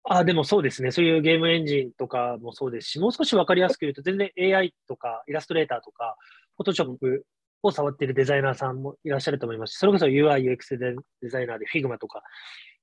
[0.05, 0.91] あでもそうですね。
[0.91, 6.17] そういうゲームエンジンとかもそうですし、もう少し分かりやすく言うと、全然 AI とかイラストレーターとか、
[6.57, 7.25] フォトショップ
[7.63, 12.23] を触っているデザイナーさんもいらっしゃると思いますし、それこそ UI、UX デザイナーで Figma とか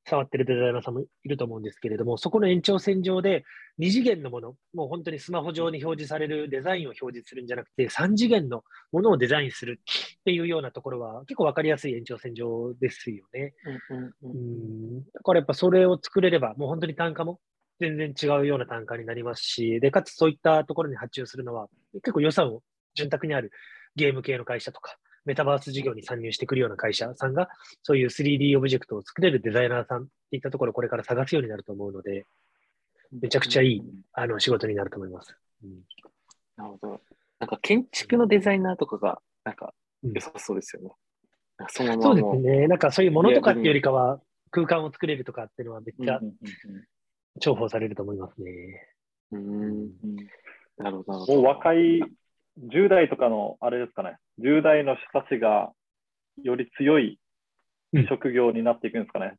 [0.05, 3.43] 触ってるデザイナーさんもいると思うんですけれども、そこの延長線上で
[3.79, 13.53] 2次元のもの、もう本当にスマホ上に表示されるデザインを表示するんじゃなくて、3次元のものをデザインするっていうようなところは結構わかりやすい延長線上ですよね。
[14.21, 17.39] うん、だからやっぱそれを作れれば、もう本当に単価も
[17.79, 21.67] 全然違うような単価になりますし、で、かつそういったところに発注するのは、
[22.03, 22.61] 結構予算を
[22.95, 23.51] 潤沢にある
[23.95, 27.49] ゲーム系の会社とか、メタバース事業に参入してくるような会社さんが、
[27.83, 32.25] そういう 3D オブジェクトを作れるデザイナーさんっていったところをこれから探すようになると思うので、
[33.11, 35.35] めちゃくちゃいい、あの仕事になると思います。
[35.63, 35.69] うん、
[36.57, 37.01] なるほど。
[37.39, 40.91] なんか建築のデザイナーとかが、なんか良さそうですよね。
[41.59, 42.67] うん、そのままそうですね。
[42.67, 46.19] なんかそういうものとかっていうよりかは、空間を作れるとかっていうのはめっちゃ
[47.39, 48.87] 重宝されると思いますね。
[49.31, 49.89] うん。
[50.77, 51.35] なるほど。
[51.35, 52.01] もう若い
[52.57, 55.71] 10代とかのあれですかね、10代の人たちが
[56.43, 57.19] より強い
[58.09, 59.35] 職業になっていくんですかね。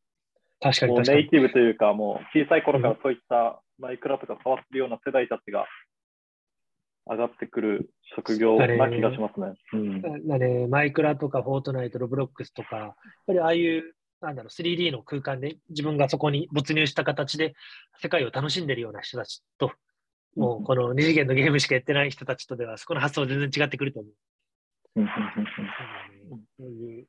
[0.61, 5.66] 確かにネイティブというか、もう小さい頃からそういったマイクラとか触ってるような世代たちが
[7.07, 9.55] 上がってくる職業な気がしますね。
[9.73, 12.94] うん、マイクラとかフォートナイト、ロブロックスとか、やっ
[13.27, 17.55] ぱりああいうなんだろう 3D の空間で自分がそこに没入した形で
[18.03, 19.73] 世界を楽しんでるような人たちと、
[20.37, 24.12] もうこの二次元のゲームしかやってない人たちとでは、そこの発想全然違ってくると思う。
[26.59, 27.07] そういう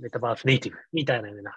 [0.00, 1.52] メタバースネイティブみたいなような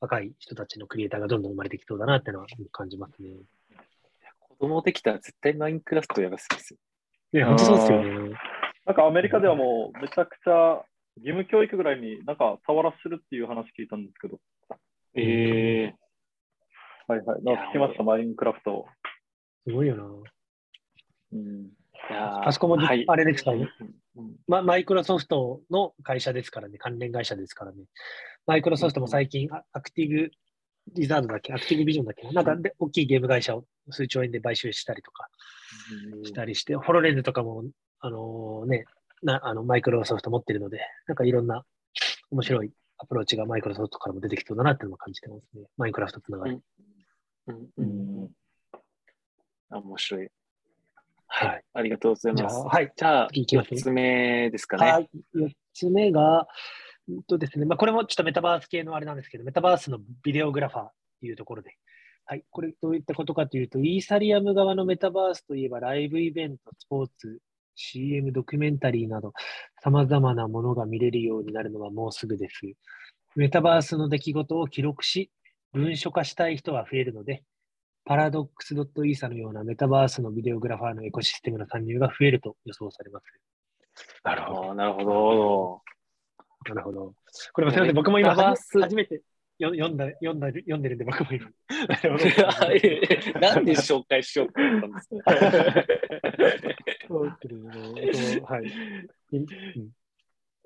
[0.00, 3.30] 若い人たちのクリエイターがどんどん生まれてきそうだなっていうのは感じますね。
[4.38, 6.78] 子供できたら絶対マインクラフトやらせですよ。
[7.32, 8.34] いや、本当そうですよね。
[8.86, 10.84] なんかアメリカではもうめちゃくちゃ
[11.16, 14.38] 義務教育ぐらいになんか触らせるっていう話聞いたんですけど。
[15.16, 17.42] ええー、はいはい。
[17.42, 18.86] なんか聞きました、マインクラフト。
[19.66, 20.04] すごいよな。
[21.32, 21.70] うん。
[22.10, 23.68] あそこも、はい、あれですからね、
[24.46, 24.62] ま。
[24.62, 27.84] マイクロソフトの会社ですからね、関連会社ですからね。
[28.46, 30.30] マイクロソフトも最近、アクティブ
[30.92, 35.28] リザードだっけ、アクティブビジョンだっけ、なんかで大きいゲーム会社を数兆円で買収したりとか
[36.24, 37.64] したりして、ホロレンズとかも、
[38.00, 38.84] あのー、ね、
[39.22, 41.64] なあのマイクロソフト持ってるので、なんかいろんな
[42.30, 45.64] 面白いアプローチがマイクロソフトからも出てきそうだなっていうのを感じてますね。
[45.78, 46.60] マイクラフトつながり。
[47.46, 47.56] うん。
[47.76, 48.30] うん、うん、
[49.70, 50.28] 面白い。
[51.26, 51.64] はい。
[51.72, 52.56] ありがとうございます。
[52.56, 52.92] はい。
[52.94, 54.90] じゃあ、4つ目ですかね。
[54.90, 55.10] はい。
[55.34, 56.46] 4つ目が、
[57.10, 61.76] んとですね、まあ、これもちょっとメタバース系のあれなんですけど、メタバースのビデオグラファーっていうところで、
[62.26, 62.44] はい。
[62.50, 67.40] これどういったことかというと、イーサリアム側のメタバースといえば、ライブイベント、スポーツ、
[67.74, 69.32] CM、ドキュメンタリーなど、
[69.82, 72.60] 様々なものが見れるようになるのはもうすぐです。
[73.36, 75.30] メタバースの出来事を記録し、
[75.72, 77.42] 文書化したい人は増えるので、
[78.04, 83.26] パラドックス .isa のようなメタバースのビデオグラファーのエコシステムの参入が増えると予想されます。
[84.24, 85.82] なるほど、なるほど。
[86.68, 87.14] なるほど。
[87.52, 89.22] これもすみません、僕も今初めて
[89.62, 91.48] 読んだ読んだ読んでるんで、僕も今。
[93.40, 95.00] な んで紹介しようと思ったんで
[98.12, 98.54] すか？
[98.54, 98.72] はい。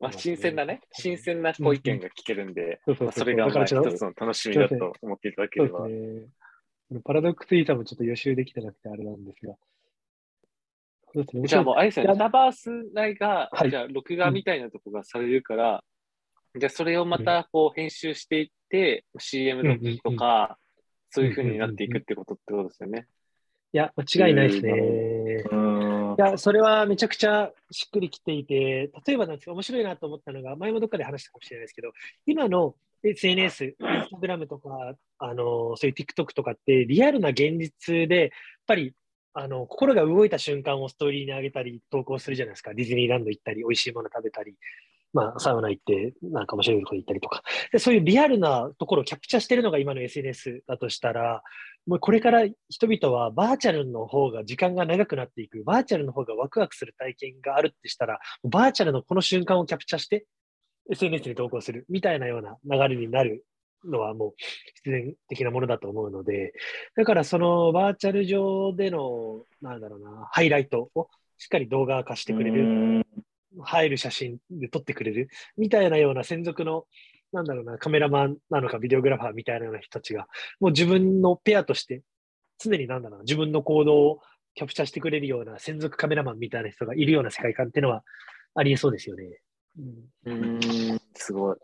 [0.00, 2.80] まあ、新鮮なね、新鮮なご意見が聞けるんで、
[3.12, 5.86] それがまあ一つの楽しみだと思っていただければ。
[7.04, 9.54] パラドックスイーサもちょっと予習できてなくてあれなんですが。
[11.14, 15.82] ね、じゃあもう、あれですね、メタバース内が、はい、じゃあ録画みたいなとこがされるから、
[16.54, 20.58] うん、じゃあそれをまたこう編集していって、うん、CM とか、
[21.10, 23.06] そういうふうになっていくってことってことですよね。
[23.72, 26.14] いや、間違いないですね。
[26.18, 31.92] いや、それはめちゃくちゃしっくりきていて、例えばなんですけど、面白いなと思ったのが、前もどっかで話したかもしれないですけど、
[32.26, 38.30] 今の SNS、インスタグラムとか、あのそういう TikTok とかって、リアルな現実で、やっ
[38.66, 38.94] ぱり
[39.34, 42.74] あの心が動いた瞬間をストーリーに上げたり、投稿するじゃないですか。
[42.74, 44.54] ディズニーランド行ったり、美味しいもの食べたり、
[45.12, 47.78] まあ、サウナ行って、なんか面白いところ行ったりとかで。
[47.78, 51.42] そういうリアルなところをキャプチャーしてるのが今の SNS だとしたら、
[51.86, 60.26] もうこれから人々はバーチャルの方が時間が長くなっていく、バーチャルの方がワクワクする体験があるってしたら、バーチャルのこの瞬間をキャプチャーして、
[60.90, 63.44] SNS に投稿するみたいなような流れになる
[63.84, 64.32] のはもう
[64.76, 66.52] 必然的なものだと思うので、
[66.96, 73.04] だからそのバーチャル上での、なんだろうな、ハイライトをしっかり動画化してくれる、
[73.62, 76.84] 入る写真で撮ってくれるみたいなような専属の、
[77.32, 80.26] なんだろうな、カメラマンなのかビデオグラファーみたいなような人たちが、
[80.60, 82.02] もう自分のペアとして
[82.58, 84.20] 常になんだろうな、自分の行動を
[84.54, 88.02] キャプチャーしてくれるような専属カメラマンみたいな人がいるような世界観っていうのは
[88.56, 89.40] ありえそうですよね。
[90.26, 91.56] うん、すごい。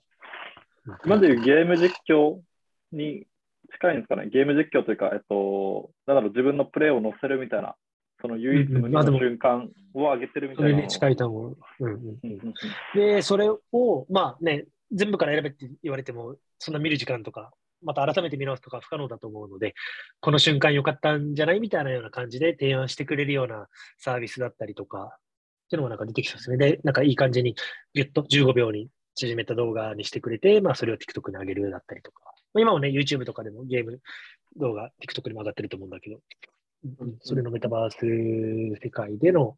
[1.04, 2.40] 今でいうゲーム実況
[2.92, 3.26] に
[3.72, 4.28] 近いんですかね？
[4.28, 7.74] ゲーム実況というか、えっと、なんだろう、自分のプレーを載せるみたいな、
[8.20, 10.70] その唯一無二の瞬間を上げてるみたいな。
[10.70, 11.56] それに近いと思う。
[11.80, 12.54] うんうんうん、
[12.94, 19.74] で、それを、まあね、全部から選べって言われても、そんな見る時間とか、また改めて見直すとか不可能だと思うので、
[20.20, 21.60] この瞬間良かったんじゃない？
[21.60, 23.66] みたいなような感じで提案してくれるような
[23.98, 25.18] サービスだったりとか、
[25.64, 26.56] っていうのがなんか出てきそうですね。
[26.56, 27.54] で、なんかいい感じに
[27.94, 32.22] ギュッと15秒に縮めた動画にしてくれて、まあそれを TikTok に上げるだったりとか。
[32.56, 34.00] 今もね、YouTube とかでもゲーム
[34.56, 36.20] 動画 TikTok にも上がってると思うんだけど、
[37.00, 37.96] うん、それのメタバース
[38.82, 39.56] 世界での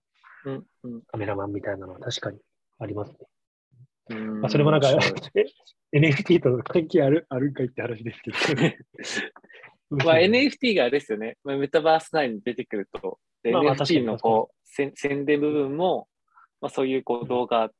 [1.09, 2.38] カメラマンみたいなのは確かに
[2.79, 3.16] ありますね。
[4.40, 4.88] まあ、それもなんか、
[5.92, 8.79] NFT と関係あるあるんかいって話ですけどね。
[9.90, 11.37] まあ、NFT があれですよね。
[11.44, 16.09] メタバース内に出てくると、まあ、NFT のこう宣伝部分も、
[16.61, 17.70] まあ、そういうこう動画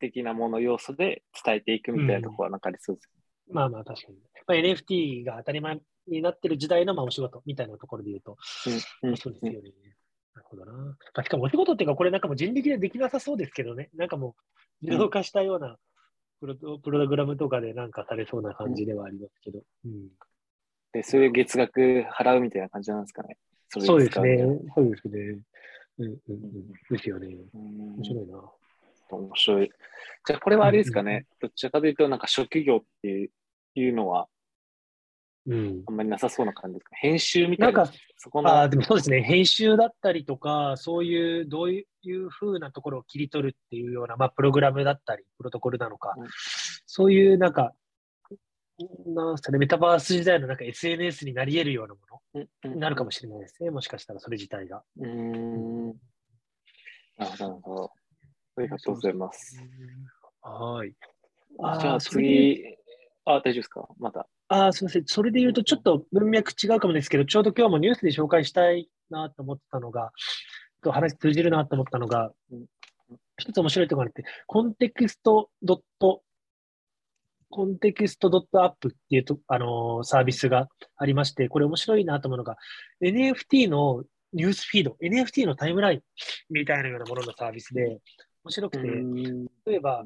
[0.00, 3.10] 的なもの要素で伝えていくみたいなところはなんかありそうです、
[3.48, 4.18] うん、まあまあ確かに。
[4.46, 8.36] まあ、NFT が当たり前になってる時代のまあお仕事みたいなところで言うと、
[9.02, 9.70] うん、そうですよね。
[10.34, 10.72] なるほどな。
[10.72, 13.90] まあ、しかもお仕事っていうか、これなんかもう人力でできなさそうですけどね。
[13.94, 14.34] なんかも
[14.82, 15.76] う自動化したような
[16.40, 19.62] プロ,、プログラムとかでなんかされそうな感じではありますけど。
[19.84, 20.08] うん、
[20.94, 23.36] で、そういう月額払うみたいな感じなんですかね。
[23.68, 24.38] そうですね。
[24.74, 25.38] そうですね。
[25.98, 26.72] うんうんうん。
[26.90, 27.28] ですよね。
[27.52, 28.38] 面白いな。
[29.10, 29.70] 面白い。
[30.26, 31.26] じゃあ、これはあれですかね。
[31.40, 33.30] どちらかというと、なんか職業って
[33.74, 34.28] いうのは、
[35.46, 36.96] うん、あんまりなさそうな感じですか？
[36.96, 37.78] 編集みたいな。
[37.78, 39.22] なんか、そこのあでもそうですね。
[39.22, 46.28] 編集だったりとか、そういう、どういうふうなところを切り取るっていうような、まあ、プログラムだったり、プロトコルなのか、うん、
[46.86, 47.74] そういうなんか、
[49.06, 52.00] なんすかね、メタバース時代のなんか SNS になり得るようなも
[52.64, 52.70] の？
[52.74, 53.70] になるかもしれないですね。
[53.70, 54.82] もしかしたらそれ自体が。
[54.98, 55.88] うん。
[55.88, 55.92] な
[57.38, 57.90] るほど。
[58.56, 59.56] ありがとうございます。
[60.42, 60.90] はい。
[60.90, 62.64] じゃあ次、
[63.24, 63.88] あ、大丈夫ですか？
[63.98, 64.26] また。
[64.48, 65.04] あ、すみません。
[65.06, 70.10] それで言うと、ちょっと文脈違うかもですけど、ちょうど今日もニュースで紹介したいなと思ったのが、
[70.82, 72.32] と話通じるなと思ったのが、
[73.38, 82.56] 一つ面白いところがあって、 context dot、context dot app っていうと、あのー、サービスがありまして、これ面白いなと思うのが、
[83.00, 86.00] NFT のニュースフィード、NFT のタイムライン
[86.50, 88.00] みたいなようなもののサービスで、
[88.42, 88.88] 面白くて、
[89.66, 90.04] 例えば、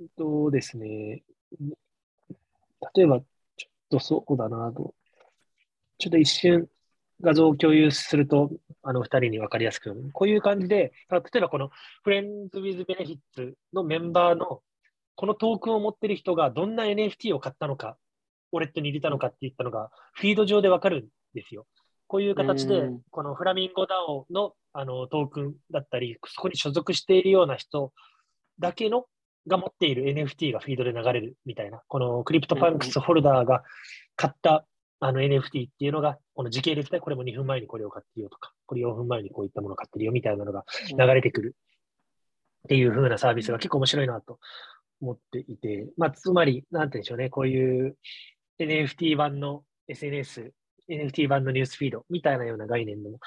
[0.00, 1.22] えっとですね、
[2.96, 4.92] 例えば、ちょっとそうだなと、
[5.98, 6.66] ちょっと一瞬
[7.20, 8.50] 画像を共有すると、
[8.82, 9.94] あの、二人に分かりやすく。
[10.12, 11.70] こういう感じで、例えばこの
[12.02, 14.62] Friends With Benefits のメンバーの、
[15.14, 17.96] このトークンを持ってる人がどんな NFT を買ったのか、
[18.52, 21.66] ウォレットに入れたのかっていったのが、フィード上で分かるんですよ。
[22.06, 27.92] こういう形で、この Flamingo DAO のあのトークンだったり、そこに所属しているような人
[28.58, 29.06] だけの
[29.46, 33.62] が持っている NFT がフィードで流れるみたいな、この CryptoPunks ホルダーが
[34.16, 34.66] 買った
[35.00, 41.56] あの NFT っていうのが、この時系列でこれも2分前にこれを買ってるよとか、これ4分前にこういったものを買ってるよみたいなのが流れてくる
[42.64, 44.38] っていう風なサービスが結構面白いなと
[45.00, 47.96] 思っていて、まあ、つまり、なんて言うんでしょうね、こういう
[48.58, 50.52] NFT 版の SNS、
[50.88, 53.18] NFT 版のニュースフィードみたいなような概念もあっ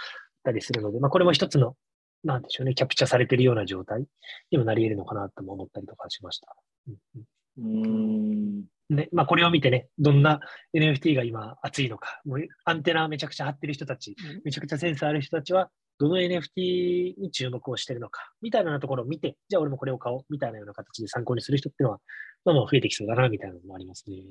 [0.44, 1.76] たりするので、まあ、これも一つの、
[2.24, 4.06] なんでしょうね、キャプチャされているような状態
[4.52, 6.56] にもなり得るのかなとも思ったりとかしました。
[6.88, 7.24] うん
[7.58, 10.40] うん、ね、まあ、これを見てね、どんな
[10.76, 22.00] NFT が今熱いのか、もうアンテナめちゃくちゃ張ってる人たち、めちゃくちゃセンスある人たちは、どの NFT に注目をしてるのか、みたいなところを見て、じゃあ俺もこれを買おう、みたいなような形で参考にする人っていうのは、
[22.46, 24.24] まあ、まあ増えてきそうだな、みたいなのもありますね。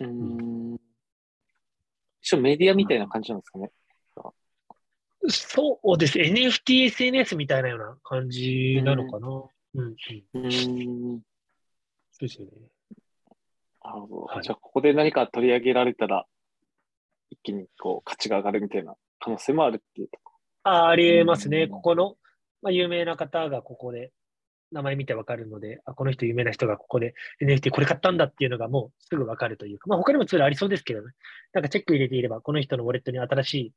[0.00, 0.78] うん。
[2.22, 3.70] 一応メディアみたいな感じなんですかね。
[5.28, 6.18] そうです。
[6.18, 9.28] NFT、SNS みたいなような感じなのかな。
[9.74, 9.96] うん。
[10.34, 10.44] うん。
[10.44, 11.20] うん、
[12.12, 12.52] そうですよね。
[13.82, 14.16] なるほど。
[14.22, 16.26] はい、じゃあ、ここで何か取り上げられたら、
[17.30, 20.32] 一気にこう価値が上がるみたいな可能性もあるっていうとこ
[20.64, 21.68] あありえますね。
[21.68, 22.16] ここの、
[22.60, 24.12] まあ、有名な方がここで
[24.72, 31.12] 名前見てわかるので、あ、この人有名な人がここで NFT これ買ったんだっていうのがもうすぐわかるというか、まあ他にもツールありそうですけどね。
[31.52, 33.72] なんかチェック入れていれば、この人のウォレットに新しい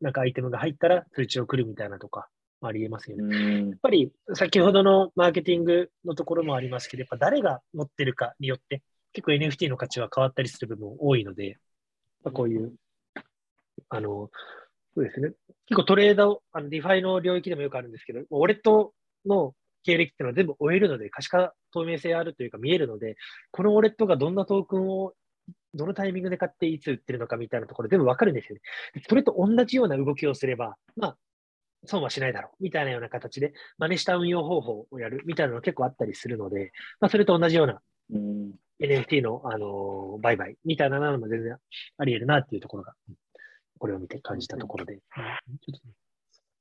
[0.00, 2.28] なんかアイテムが入ったら通知を来るみたいなとか、
[2.62, 3.70] ありえますよね。
[3.70, 11.56] やっぱり先ほどのマーケティングのところもありますけど、やっぱ誰が持ってるかによって結構 NFT の価値は変わったりする部分多いので、
[12.24, 12.74] まあ、こういう、
[13.88, 14.30] あの、
[14.94, 15.30] そうですね。
[15.66, 18.92] 結構トレード、あの DeFi の領域でもよくあるんですけど、ウォレット
[19.26, 23.16] の経歴っていうのは全部追えるので、可視化透明性あるというか見えるので、
[23.50, 25.12] このウォレットがどんなトークンを
[25.74, 28.60] どのタイミングで買っていつ売ってるのかみたいなところ全部わかるんですよね。
[29.08, 31.16] それと同じような動きをすれば、まあ、
[31.84, 37.80] 損はしないだろうみたいなような形で真似した運用方法をやるみたいなの結構あったりするので、まあ、それと同じような、
[38.80, 41.56] NFT の、あのー、売買みたいなのも全然
[41.98, 42.94] あり得るなっていうところが、
[43.78, 45.00] これを見て感じたところで、ちょ
[45.76, 45.80] っと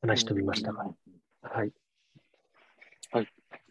[0.01, 0.85] 話飛びましたが、
[1.41, 1.71] はい。
[3.11, 3.27] はい。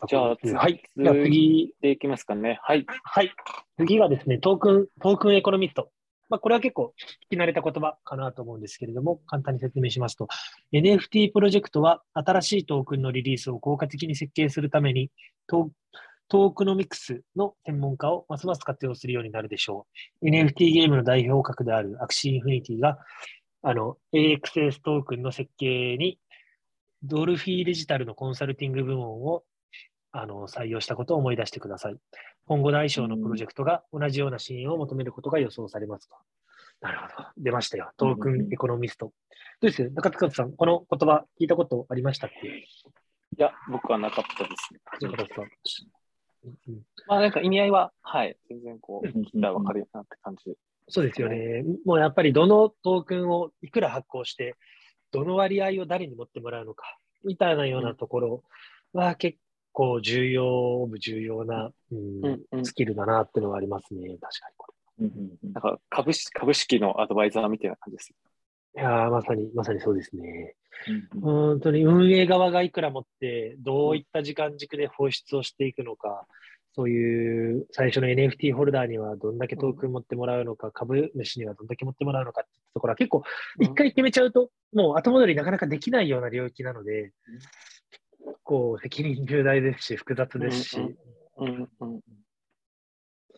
[0.09, 2.59] じゃあ、次、はい、次でいきますかね。
[2.63, 2.87] はい。
[3.03, 3.33] はい。
[3.79, 5.91] 次がですね、トークン、トークンエコノミスト。
[6.29, 6.95] まあ、これは結構
[7.31, 10.29] 聞き慣れた言葉かなと思うんですけれども、簡単に説明しますと、
[10.73, 15.11] NFT プロジェクトは新しいトークンのリリースを効果的に設計するために、
[16.29, 19.87] トトークノミクスの専門家をますます活用するようになるでしょ
[20.21, 20.27] う。
[20.27, 22.99] NFT ゲームの代表格である Axie Infinity が、
[23.63, 26.19] あの、AXS トークンの設計に
[27.03, 29.45] Delphi Digital のコンサルティング部門を
[30.11, 31.97] あの採用したことを思い出してください。
[32.47, 36.17] 今後大小のプロジェクトが同じような支援を求めることが予想されますと。
[36.81, 37.29] なるほど。
[37.37, 37.93] 出ましたよ。
[37.97, 39.13] トークンエコノミスト。
[39.61, 39.89] どうです？
[39.91, 42.49] 中塚さん、この言葉聞いたことありましたっけ？
[42.49, 42.61] い
[43.37, 44.81] や、僕はなかったですね。
[44.85, 45.43] 初めてですか。
[47.07, 50.57] まあなんか意味合いは、はい、全然こう、聞いたらわかるよなって感じ、
[50.89, 51.65] そうですよね。
[51.85, 54.57] もうやっぱりどのトークンをいくら発行して、
[55.11, 58.43] どの割合を誰に持ってもらうのか、みたいなようなところ
[58.93, 59.39] は結
[59.73, 64.17] 構重要、重要な、うん、スキルだなっていうのはありますね。
[64.21, 64.75] 確かにこれ。
[64.97, 68.15] うんうん、なんか株式株式のアドバイザーみたいな感じです。
[68.77, 70.55] いやまさに、まさにそうですね。
[71.15, 76.27] うん、本当に運営側がいくら持って、どういった時間軸で放出をしていくのか、
[76.75, 83.23] そういう最初の NFT ホルダーにはどんだけトークン持ってもらうのか、株主にはどんだけ持ってもらうのかってところは結構、
[83.61, 87.13] 一回決めちゃうと、もう後戻りなかなかできないような領域なので、
[88.25, 90.79] 結構責任重大ですし、複雑ですし。
[91.39, 92.01] うんうん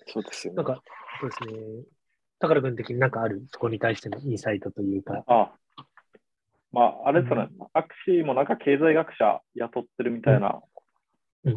[0.08, 0.56] そうですよね。
[0.56, 0.80] なんか、
[1.20, 1.84] そうですね。
[2.38, 5.24] 宝君的になんかある、そこに対してのインサイトというか。
[5.26, 5.52] あ
[6.76, 10.60] まあ、あれですね、うん、アクシーもなんか経済学者雇ってるみたいな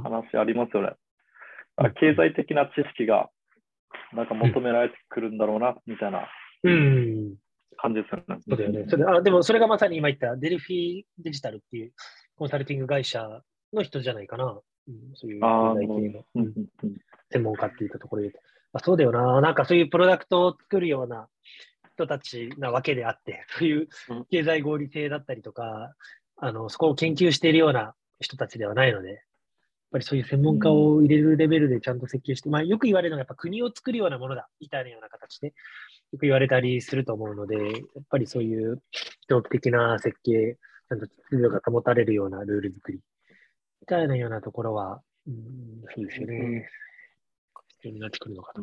[0.02, 0.94] 話ありますよね。
[2.00, 3.30] 経済的な知識が
[4.14, 6.26] なんか求められてくるんだろうな、みたいな
[7.82, 8.42] 感じですよね。
[8.48, 8.86] そうだよね。
[8.88, 11.92] それあでもそれがまさに今言ったデルフィデジタルっていう
[12.38, 13.42] コンサルティング会社
[13.74, 14.46] の人じゃないかな。
[14.88, 16.54] うん、そういう経済系の、うん、
[17.30, 18.32] 専門家っていったところで。
[18.72, 19.42] あそうだよな。
[19.42, 21.28] なんかそういうプロダクトを作るような
[22.00, 23.88] 人たちなわけであって、 そういう
[24.32, 25.94] 経済合理性だったりとか、
[26.38, 29.24] あのそこを研究しているような人たちではないので、
[29.92, 35.54] ぱりそういう専門家を入れるレベルでちゃんと設計して、まあ、よく言われるのはやっぱ国を作るようなものだみたいなような形でよ
[36.20, 38.82] く言われたりすると思うので、やっぱりそういう
[39.28, 40.58] 長期的な設計、
[40.90, 43.00] ちゃんと秩序が保たれるようなルール作り
[43.82, 45.36] みたいなようなところは、うん、
[45.96, 46.68] そうですよね。
[47.78, 48.62] 必要になってくるのかと。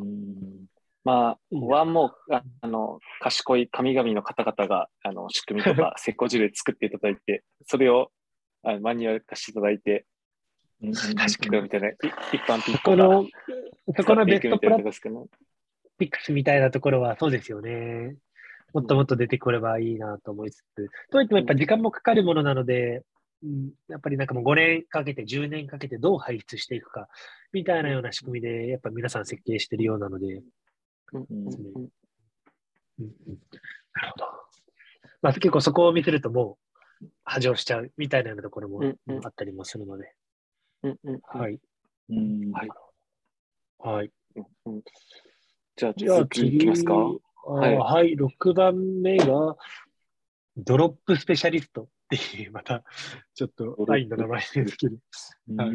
[1.07, 8.11] まあ、ワンもあの賢い神々の方々があの仕組みとか石膏事例作っていただいて、それを
[8.61, 10.05] あのマニュアル化していただいて、
[11.15, 13.25] 賢くみたいな、一般ピックの、
[13.95, 18.17] そこのベストプラピックスみたいなところはそうですよね。
[18.73, 23.03] もっともっと出てくればいいなと思いつつ、といってもやっぱ時間もかかるものなので、
[23.43, 27.07] うん、やっぱりなんかもう5年かけて、10年かけてどう排出していくか、
[27.53, 30.41] みたいなような仕組みで、やっぱ皆さん設計してるようなので、
[31.13, 31.57] うんうん、なる
[34.11, 34.25] ほど。
[35.21, 36.57] まあ、結構そこを見せるとも
[37.01, 38.81] う、波状しちゃうみたいなところも
[39.23, 40.13] あったりもするので。
[40.83, 41.59] うんうん、はい。
[42.09, 42.69] うん、はい。
[43.79, 44.11] はい。
[44.65, 44.81] うん、
[45.75, 45.93] じゃあ、
[46.27, 46.93] 次いきますか？
[46.93, 47.19] は
[47.69, 49.57] い、はい、6番目が、
[50.57, 52.83] ドロップスペシャリストっていう、また、
[53.33, 54.97] ちょっとラインの名前ですけど。
[55.57, 55.69] はい、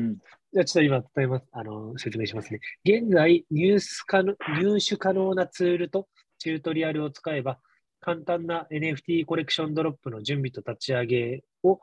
[0.53, 2.61] じゃあ、ちょっと今伝えます、あの、説明しますね。
[2.85, 6.09] 現在入手可能、入手可能なツールと
[6.39, 7.59] チュートリアルを使えば、
[8.01, 11.80] 簡単な NFT コレクションドロップの準備と立ち上げを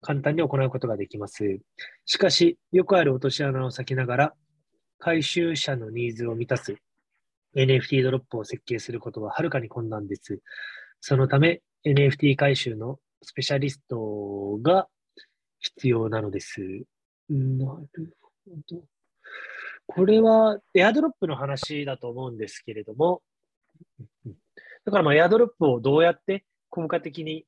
[0.00, 1.60] 簡単に行うことができます。
[2.06, 4.34] しかし、よくある落とし穴を避けながら、
[4.98, 6.76] 回収者のニーズを満たす
[7.56, 10.40] NFT ドロップを設計することははるかに困難です。
[11.00, 14.88] そのため、NFT 回収のスペシャリストが
[15.60, 16.60] 必要なのです。
[17.28, 18.82] なるほど。
[19.86, 23.22] これはエアドロップの話だと思うんですけれども、
[24.84, 27.46] だからまあエアドロップをどうやって効果的に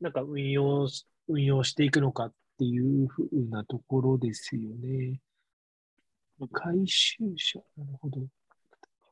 [0.00, 5.20] なんか運用し運用していくのかっていうふうなところですよね。
[6.52, 8.20] 回収者、なるほど。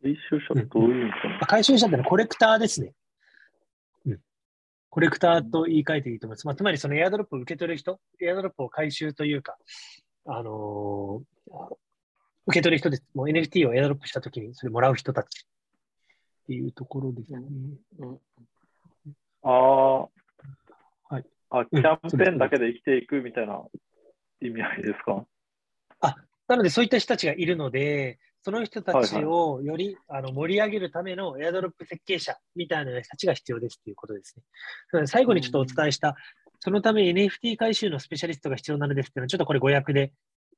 [0.03, 2.93] 回収者ってどういう意味かな、回収者ってのはコレクターですね。
[4.91, 4.95] うん。
[4.95, 6.47] コレクターと言い換えていいと思います。
[6.47, 9.57] まあ、つまりそのエアドロップを受け取る人、エアドロップを回収というか、
[10.27, 11.77] あのー、
[12.47, 13.05] 受け取る人です。
[13.15, 17.41] もう NFT をエアドロップしたときにそれもらう人たちっていうところですね。
[18.01, 18.21] うん、
[19.43, 20.09] あ
[21.09, 21.17] あ、
[21.51, 23.63] あ、キャンペーンだけで生きていくみたいな
[24.41, 25.25] 意味合いですか？
[26.01, 26.17] あ、
[26.49, 34.37] なのでそういった人たちがいるので、その人たちをより、はいはい、あの盛り上げるためのエアドロップ設計者みたいな人たちが必要ですということです
[34.93, 35.07] ね。
[35.07, 36.17] 最後にちょっとお伝えした、
[36.59, 40.13] そのため NFT 回収のスペシャリストが必要なのですっていうのは、ちょっとこれ誤訳で、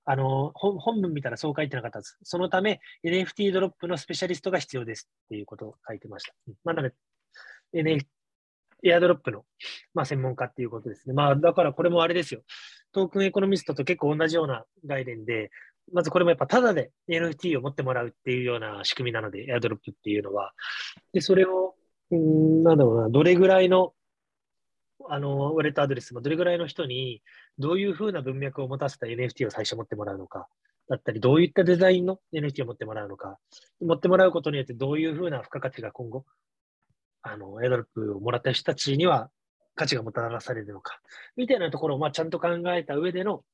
[0.05, 2.19] あの本文見たらそう書いてなかったです。
[2.23, 6.35] そのため NFT ドロップのスペシャリストが必要ですっていうことを書いてました。
[6.65, 6.95] まあ、なので、
[7.75, 8.07] NFT
[8.85, 9.45] エアドロップの、
[9.95, 11.15] まあ、専門家っていうことですね。
[11.15, 12.43] まあ、だからこれもあれですよ。
[12.93, 15.51] トークンエコノミストと結構同じような概念で、
[15.93, 20.53] まずこれもやっぱタダで NFT を持ってもらうっていうような仕組みなので、エアドロップっていうのは。
[21.13, 21.75] で、それを、
[22.15, 23.93] んなんだろうな、どれぐらいの、
[25.09, 27.23] あの、ウォレットアドレスもどれぐらいの人に、
[27.59, 30.49] どういうふうな文脈を持たせた NFT を最初持ってもらうのか、
[30.89, 33.39] だったり、どういったデザインの NFT を持ってもらうのか、
[33.81, 36.25] 持ってもらうことによってどういうふうな付加価値が今後
[37.23, 39.31] あの、エアドロップをもらった人たちには
[39.75, 41.01] 価値がもたらされるのか、
[41.37, 43.45] みたいなところを、まあ、ちゃんと考えた上での、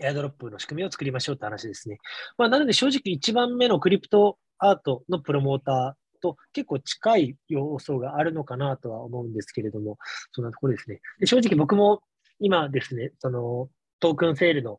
[0.00, 1.98] エアドロップの仕組みを作りましょうって話ですね。
[2.36, 9.98] まあ、なので正直一番目のクリプトアートのプロモーターと結構近い要素があるのかなとは思うんですけれども、
[10.32, 11.00] そんなところですね。
[11.20, 12.00] で正直僕も
[12.40, 13.68] 今ですね、その
[14.00, 14.78] トークンセールの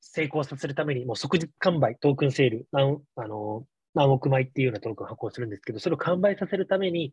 [0.00, 7.12] 成功させるために、もう即日完売、トークンセール、何あの何億枚っていうようなトークンを発行するんですけど、それを完売させるために、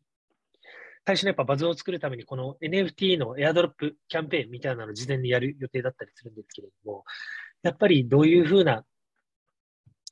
[1.06, 7.04] 最初のやっぱバズを作るために、この NFT のエアドロップキャンペーンみたいなのを事前にやる予定だったりするんですけれども、
[7.64, 8.84] やっぱりどういうふうな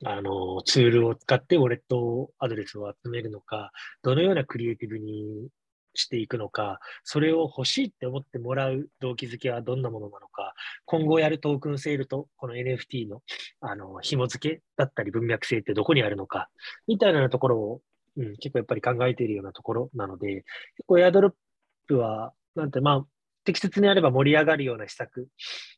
[0.06, 3.72] あのツールを使ってウォレットアドレスを集めるのか、
[4.02, 5.50] どのようなクリエイティブに
[5.94, 10.54] していくのか、それを欲しいって思ってもらう動機づけはどんなものなのか、
[10.86, 13.22] 今後やるトークンセールとこの NFT の
[13.60, 16.50] あの紐付けだったり文脈性ってどこにあるのか、
[16.88, 17.82] みたいなところを、
[18.20, 20.44] うん、結構やっぱり考えているようなところなので、
[20.76, 21.32] 結構エアドロッ
[21.88, 23.06] プは、なんてまあ、
[23.46, 25.28] 適切にあれば盛り上がるような施策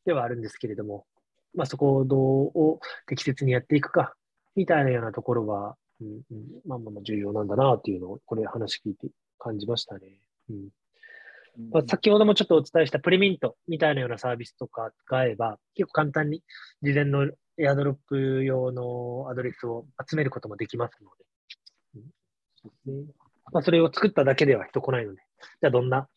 [0.06, 1.06] ではあるんですけれども、
[1.54, 4.16] まあ、そこをどう適切にやっていくか、
[4.56, 10.20] みたいなようなところは、うんうん、まあまあ重要なんだなっていうのを、これ話聞いて感じましたね。
[10.50, 10.70] うん
[11.72, 16.42] まあ、先ほどもちょっとお伝えしたプレミントみたいなようなサービスとか使えば、結構簡単に
[16.82, 21.31] 事前のエアドロップ用のアドレスを集めることもできますので、うん
[23.52, 26.08] まあ、それを作っただけでは人来ないので、じゃあどんな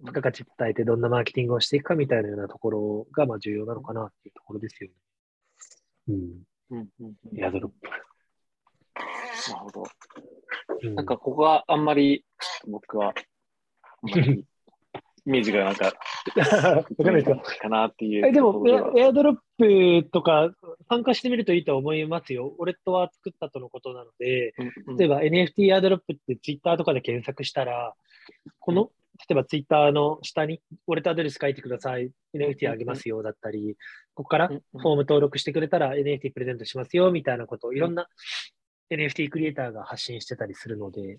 [0.00, 4.94] 付加価値伝えてどんなマーケティングをしていくかみたいなようなところがまあ重要なのかなっていうところですよね。
[6.08, 6.14] うん。
[6.68, 7.88] うんうんうん、エアドロップ。
[9.50, 9.84] なるほど。
[10.94, 12.24] なんかここはあんまり
[12.66, 13.14] 僕は、
[15.26, 15.92] イメージがなんか、
[16.98, 17.36] わかんないか。
[17.36, 18.26] かなっていう。
[18.26, 18.64] えでも
[18.96, 20.54] エアドロップとか
[20.88, 22.54] 参加してみるといいと思いますよ。
[22.58, 24.54] 俺とは作ったとのことなので、
[24.96, 27.94] 例えば NFT エアドロップってツイッターとかで検索したら、
[28.60, 33.76] この、例えばツイッターの下に、ウォレットアドレス書いてください、NFT あげますよだったり、
[34.14, 38.06] ここからフォーム登録してくれたら NFT プレゼントしますよみたいなことをいろんな
[38.90, 41.18] NFT クリエイターが発信してたりするので、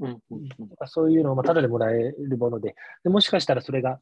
[0.00, 0.48] うんうんうん、
[0.86, 2.74] そういうのをまあただでもらえるもので。
[3.04, 4.00] で、もしかしたらそれが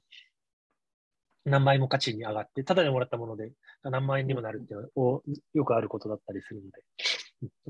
[1.45, 5.21] 何倍も価値に上がって、ただでもらったもので何万円にもなるっていうのは
[5.55, 6.83] よくあることだったりするので、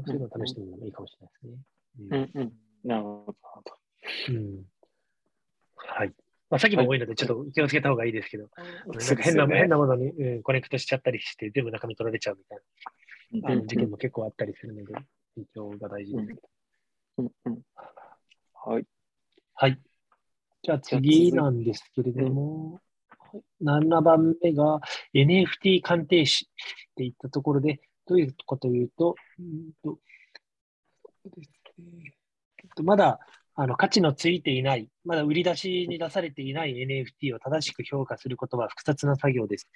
[0.07, 2.31] そういうのを試してみるのもいいかもしれないですね。
[2.35, 2.43] うん。
[2.43, 2.53] うん、
[2.85, 3.35] なるほど。
[4.29, 4.63] うん、
[5.77, 6.13] はい。
[6.51, 8.49] まあ、さっきも多いので、ちょっと気をつけた方がいいですけど、
[8.87, 14.93] なんか変な、ね、変なものに、うん、コネクトしちゃったりして、全部中身取られちゃうみたいな、あの事件も結構あったりするので、
[15.35, 16.43] 勉強が大事です。
[17.19, 17.31] うん。
[17.47, 17.92] うんは
[18.79, 18.87] い。
[19.55, 19.81] はい。
[20.63, 22.81] じゃあ次なんですけれども、
[23.63, 24.81] 7番目が
[25.15, 26.49] NFT 鑑定士
[26.93, 29.97] っていったところで、どういうことというと、うん
[32.75, 33.19] とまだ
[33.55, 39.69] あの価値のついていない、まだ売り出しに出されていない NFT を正しく評価することは複雑な作業です。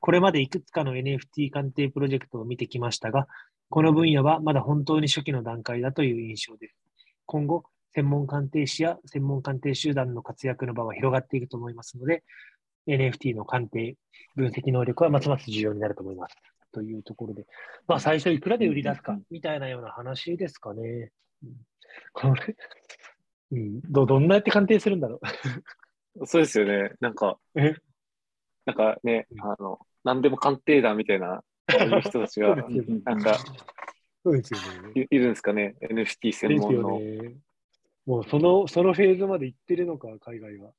[0.00, 3.26] これまでいくつかの NFT 鑑定プロジェクトを見てきましたが、
[3.70, 6.76] この分野はまだ本当に初期の段階だという印象です。
[7.24, 7.64] 今後、
[7.96, 12.24] 専門鑑定士や専門鑑定集団の活躍の場は広がっていくと思いますので、
[12.86, 13.96] NFT の鑑定、
[14.34, 16.36] 分析能力はますます重要になると思います。
[16.72, 17.46] というところで、
[17.88, 21.10] まあ、最初いくらで売り出すかみたいなような話ですかね。
[22.12, 22.56] これ、
[23.52, 25.18] うん、どどんなやって鑑定するんだろ
[26.20, 26.26] う。
[26.26, 26.92] そうですよね。
[27.00, 31.42] なんか、なんかね、あの、何でも鑑定団みたいな
[31.72, 33.38] いう人たちが、なんか、
[34.22, 34.60] そうですよ
[34.92, 35.06] ね。
[35.08, 37.00] いるんですかね、NFT 専門の。
[37.00, 37.36] ね、
[38.06, 40.70] もうその、そのフェーズまで行ってるのか、海外は。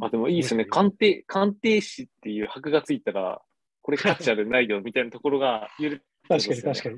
[0.00, 0.64] あ、でもいいですね。
[0.64, 3.40] 鑑定、鑑定士っていう箔がついたら、
[3.82, 6.96] これ価値あるないよみたいなところが 言える、確かに確かに。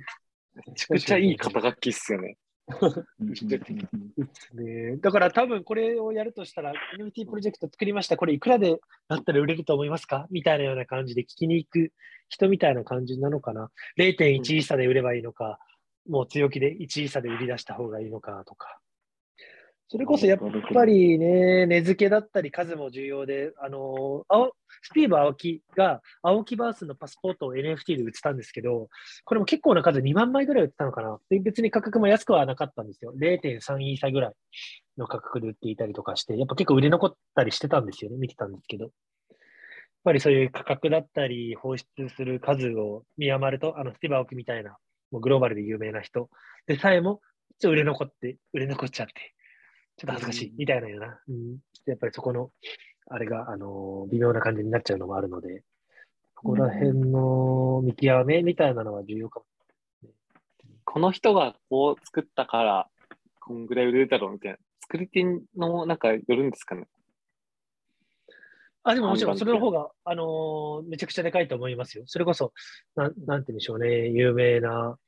[0.54, 2.36] めちゃくちゃいい肩書きっすよね。
[4.54, 10.26] ね、だから多分これをやるとしたら、NFT プロジェクト作りました、これいくらでだったら売れると思いますか？
[10.30, 11.92] みたいなような感じで聞きに行く
[12.28, 15.58] 人みたいな感じなのかな？0.1イーサで売ればいいのか、
[16.08, 18.78] もう強気で1イーサで売り出した方がいいのかとか。
[19.92, 20.38] それこそやっ
[20.72, 28.88] ぱりね、値付けだったり数も重要で、あの青スティーブ・青木が青木バースのパスポートを NFT で売ってたんですけど、
[29.26, 31.18] これも結構な数、2万枚ぐらい売ってたのかな。
[31.28, 33.12] で別に価格も安くはなかったんですよ。
[33.20, 34.32] 0.3イーサぐらい
[34.96, 38.16] の価格で売っていたりとかして、やっぱ結構売れ残ったりしてたんですよね。
[38.16, 38.84] 見てたんですけど。
[38.84, 38.92] やっ
[40.04, 44.78] ぱりそういう価格だったり、放出する数を見余ると、あのスティーブ・青木みたいな、
[45.12, 46.28] もうグローバルで有名な人
[46.66, 47.20] でさえも、
[47.60, 49.34] ちょっと売れ残って、売れ残っちゃって。
[49.96, 52.50] ちょっと恥ずかしいみたいなような、うん、やっぱりそこの、
[53.08, 55.62] あれが、あの微妙な感じになっちゃうのもあるので、
[56.34, 59.46] ここら辺の見極めみたいなのは重要かも、
[60.84, 62.88] この人がこう作ったから、
[63.40, 64.58] こんぐらい売れるだろうみたいな。
[64.80, 65.24] 作り手
[65.56, 66.86] のなんかよるんですかね。
[68.84, 72.04] あ、でももちろんそれの方が、あのー、めちゃくちゃでかいと思いますよ。
[72.06, 72.52] それこそ、
[72.96, 74.98] ななんて言うんでしょうね、有名な、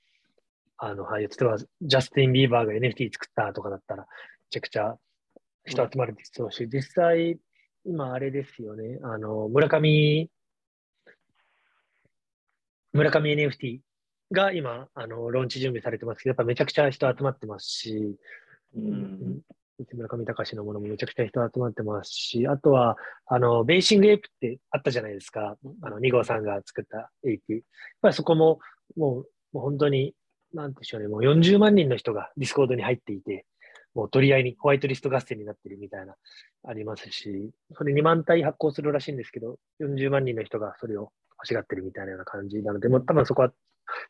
[0.77, 4.09] あの、はい、例えば、ジャスティン・ビーバーが NFT 作ったとかだったら、め
[4.51, 4.97] ちゃくちゃ
[5.67, 7.39] 人集まるでしょうし、実際、
[7.85, 10.31] 今あれですよね、あの、村上、
[12.93, 13.81] 村上 NFT
[14.33, 18.17] が今、あの、ローンチ準備されてますけど、やっぱめちゃくちゃ人集まってますし、
[18.77, 19.41] うん、
[19.93, 22.97] 村上隆のものもめちゃくちゃ人集まってますし、あとは、
[23.27, 25.57] あの、 BATHING APE ってあったじゃないですか。
[25.83, 27.53] あの、 NIGO さんが作った APE。
[27.53, 27.63] やっ
[28.03, 28.61] ぱりそこも、
[28.97, 30.15] もう、もう本当に、
[30.55, 33.45] なんでしょうね、もう40万人の人が Discord に入っていて、
[33.95, 36.15] もう取り合いにホワイトリスト合戦になってるみたいな、
[36.67, 43.53] ありますし、それ2万体発行するらしいんですけど、40万人の人がそれを欲しがってるみたいなような感じなので、もう多分そこは、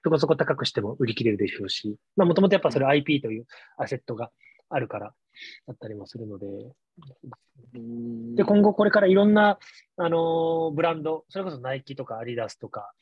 [0.05, 4.31] そこそこ高くしても売り切れるでしょうし、まあもともとやっぱそれ IP というアセットが
[4.71, 5.15] あるから
[5.67, 6.47] だったりもするので、
[8.37, 9.59] で、今後これからいろんな、
[9.97, 12.93] あのー、ブランド、それこそナイキとかアディダスとか、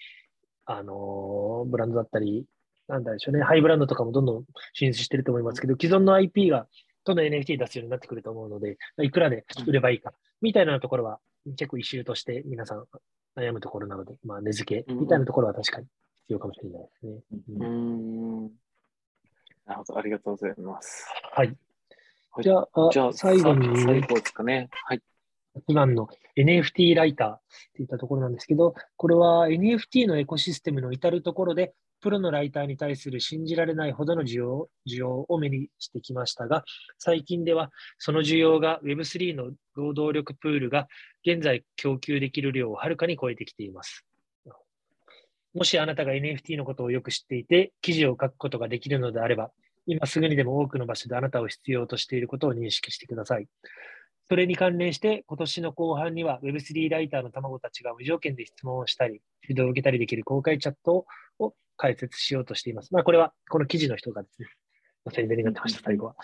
[0.65, 2.47] あのー、ブランドだったり、
[2.89, 6.67] なんだでしょうね、ハイブランドとかもどんどん進出してると思いますけど、既存の IP が
[7.05, 11.21] どんどん NFT 出すようになってくると思うので、いくらで売ればいいか、みたいなところは
[11.57, 12.85] 結構一周として皆さん
[13.37, 15.87] 悩むところなので、まあ、値付けみたいなところは確かに
[16.23, 17.67] 必要かもしれないですね。
[17.67, 18.43] うん、
[19.67, 21.07] なるほど、ありがとうございます。
[21.33, 21.57] はい。
[22.43, 24.69] じゃあ、じゃあ最後に、最後ですかね。
[24.85, 25.03] はい。
[25.55, 27.41] 一番の NFT ライターっ
[27.75, 36.65] ていったところなんですけど、これは NFT のエコシステムの至るところで、プロのライターに対する信じられないほどの需要需要を目にしてきましたが、
[36.99, 40.89] 最近ではその需要が Web3 の労働力プールが
[41.25, 44.05] 現在供給できる量をはるかに超えてきています。
[45.55, 49.51] もしあなたが NFT のことをよく知っていて、記事を書くことができるのであれば、
[49.87, 53.47] 今すぐにでも多くの場所であなたを必要としていることを認識してください。
[54.29, 61.05] それに関連して、今年の後半には Web3 ライターの卵たちが無条件で質問をしたり、指導を受けたりできる公開チャット
[61.39, 62.95] を解説しようとしています。
[62.95, 64.49] まあ、これはこの記事の人がですね、
[65.11, 66.15] 宣伝になってました、最後は。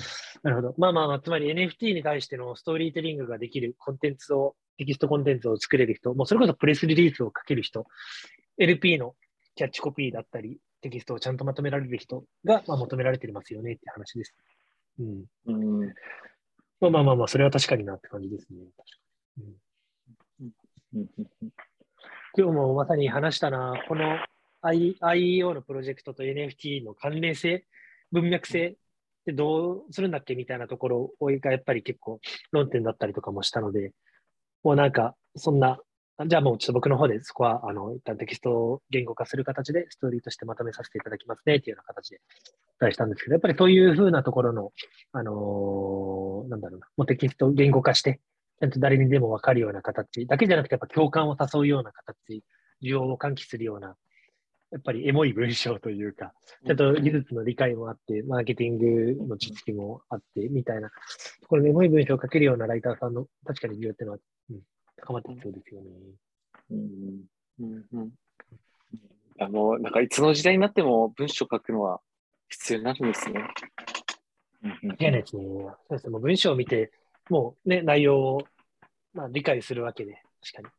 [0.45, 0.75] なるほど。
[0.79, 7.87] まあまあまあ、つまり NFT に対してのストーリーテリングができるコンテンツを、テキストコンテンツを作れる人、もうそれこそプレスリリースを書ける人、
[8.57, 9.17] LP の
[9.57, 14.37] キャッチコピーだったり、テキストをちゃんとまとめられる人が、まあ、求められていますよねって話です。
[15.01, 15.25] うん。
[15.47, 15.53] う
[15.85, 15.93] ん、
[16.79, 18.61] まあまあまあまあ、それは確かになって感じですね。
[20.93, 21.07] うん、
[22.37, 24.19] 今日もまさに話したな、この
[24.63, 27.65] IEO のプロジェクトと NFT の関連性、
[28.13, 28.75] 文脈性っ
[29.27, 32.21] てどうするんだっけみたいなところがやっぱり結構
[32.53, 33.93] 論点だったりとかもしたので、
[34.63, 35.79] もうなんか、そんな
[36.27, 42.21] じゃあもうちょっと僕の方でそこは、あの、一旦テキストを言語化する形でストーリーとしてまとめさせていただきますねっていうような形で
[42.81, 44.73] お伝えしたんですけど、やっぱりそういうふうなところの、
[45.13, 48.21] あのー、なんだろうな、もうテキストを言語化して、
[48.61, 52.43] ちゃんと誰にでもわかるような形だけじゃなくて、やっぱ共感を誘うような形、
[52.83, 53.95] 需要を喚起するような、
[54.71, 56.35] やっぱりエモい文章というか、
[56.67, 60.91] ちゃんと技術の理解もあって、マーケティングの知識もあって、みたいな、
[61.49, 64.19] このエモい文章を書けるようなライターさんの確かに需要っていうのは、
[64.51, 64.61] うん、
[64.97, 65.89] 高まってきそうですよね。
[66.71, 66.79] うん
[67.61, 68.11] うんうん、
[69.39, 72.01] あの、なんかいつの時代になっても文章書くのは
[72.49, 73.43] 必要になるんですね。
[74.99, 75.45] 嫌なですね。
[75.45, 76.11] そうですね。
[76.11, 76.93] もう文章を見て、
[77.31, 78.43] もうね、内容を、
[79.15, 80.78] まあ、理解するわけで、確かに。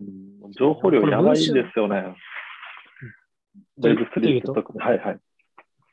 [0.00, 2.14] うん、情報量やばいんですよね。
[3.80, 5.20] Web3 とはいはい。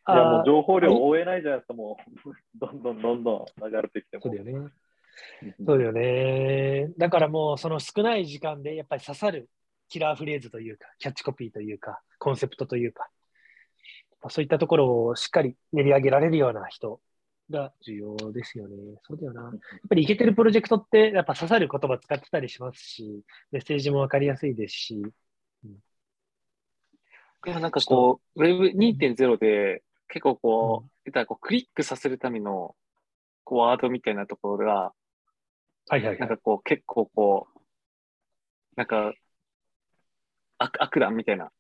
[0.08, 4.24] いやもう情報量追えないじゃないですか、もう、 どんどんどんどん流れてきても。
[4.24, 4.72] そうだよね。
[5.66, 6.94] そうだよね。
[6.98, 9.50] だからもうその少ない時間でやっぱり刺さる
[9.88, 13.10] キラーフレーズというか、キャッチコピーというか、コンセプトというか、
[14.30, 17.00] そういったところをしっかり練り上げられるような人
[17.50, 18.76] が重要ですよね。
[19.04, 19.42] そうだよな。
[19.44, 19.52] やっ
[19.90, 24.96] ぱりいけてるプロジェクトってやっぱ刺さる言葉使ってたりしますし、メッセージもわかりやすいですし。
[25.64, 25.76] うん、い
[27.46, 32.76] やなんかこう、Web2.0 で結構こう、うん、こうクリックさせるための
[33.44, 34.94] こうワードみたいなところが
[35.90, 37.60] はいはい、はい、なんかこう、結構こう、
[38.76, 39.12] なんか、
[40.60, 41.52] 悪悪弾みたいな。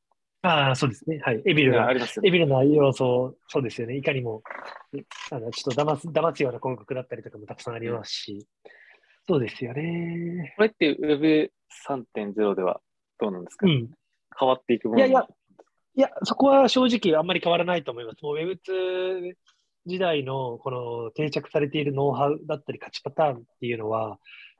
[0.41, 1.19] ああ、そうですね。
[1.23, 1.41] はい。
[1.45, 3.97] エビルな、あります、ね、エビルな要素、そうですよね。
[3.97, 4.41] いかにも、
[5.31, 8.47] あのちょっと騙す騙すような広告だったりとかもたくさんありますし、
[9.27, 10.53] そうですよね。
[10.55, 12.79] これって Web3.0 では
[13.19, 13.89] どうなんですか、うん、
[14.39, 14.99] 変わっていくもの？
[14.99, 15.27] いやいや、
[15.95, 18.23] いや、そこは正直あんまり変わらないと思います。
[18.23, 19.33] もう Web2
[19.87, 24.17] 時代のこの定着されているノウハウだったり勝ちパターンっていうのは、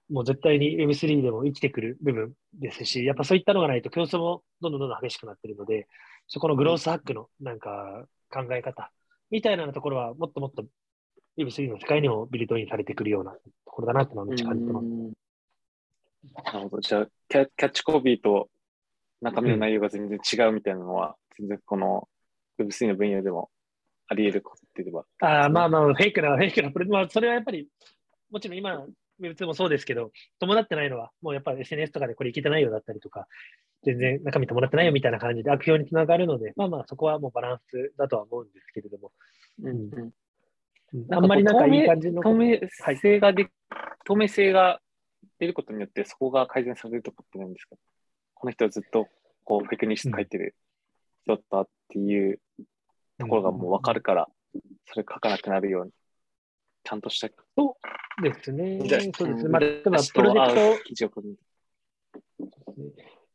[0.09, 5.87] もう絶対に Web3 でも生きてくる部分ですし、やっぱそういったのがないと競争もどんどんどんどん激しくなっているので、
[6.27, 8.91] そこのグロースハックのなんか考え方
[9.29, 10.65] みたいなところはもっともっと
[11.37, 14.85] Web3 の世界にもビルドインされてくるようなところだなってのはめっちゃ感じてます。
[16.53, 16.81] なるほど。
[16.81, 18.49] じゃあキャ、キャッチコピーと
[19.21, 22.07] 中身の内容が全然違うみたいなのは、全然この
[22.59, 23.49] Web3 の分野でも
[24.07, 25.05] あり得ることって言えば。
[25.21, 27.67] ああ、まあまあ、フェイクな、フェイクなまあ、それはやっぱり、
[28.31, 28.85] もちろん今、
[29.21, 33.27] Web2 もそうですけど、伴ってないのは、もうやっぱり SNS とかでこれいけてないよだったりとか、
[33.83, 39.11] 全然中身伴ってないよみたいな感じで悪評につながるので、まあまあ、そこはもうバランスだとは思うんですけれども。
[39.63, 40.11] うんうん
[41.11, 42.23] あんまりなんかいい感じの。
[42.23, 42.57] 透明
[42.99, 43.51] 性がで、はい、
[44.05, 44.81] 透明性が
[45.37, 47.75] 出ることによって、そこが改善されるとこってないんですか
[48.33, 49.07] この人はずっと
[49.43, 50.55] こうフェクニスト書いてる
[51.25, 52.39] 人だったっていう
[53.19, 54.27] ところがもう分かるから、
[54.87, 55.91] それ書かなくなるように、
[56.89, 57.29] ちゃんとした。
[57.55, 57.77] そ
[58.19, 58.79] うですね。
[59.13, 59.49] そうですね。
[59.49, 60.33] まあ、例えばプロ
[60.91, 61.21] ジェクト。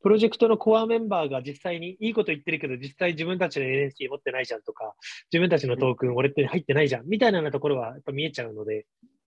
[0.03, 4.95] プロジェクトのコアメンバーが実際にいいこと言ってるけど、実際自分たちの NFT 持ってないじゃんとか、
[5.33, 8.87] 自分たちのトークン、俺って入ってないじゃんみたいなところはやっぱ見えちゃうので、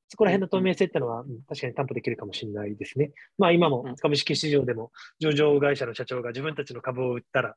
[0.09, 3.11] そこら辺の透明性ってのは、うん、確かに担保できるかもしれないですね。
[3.37, 7.55] まあ今も株式市場でも上場会社の社長が自分たちの株を売ったら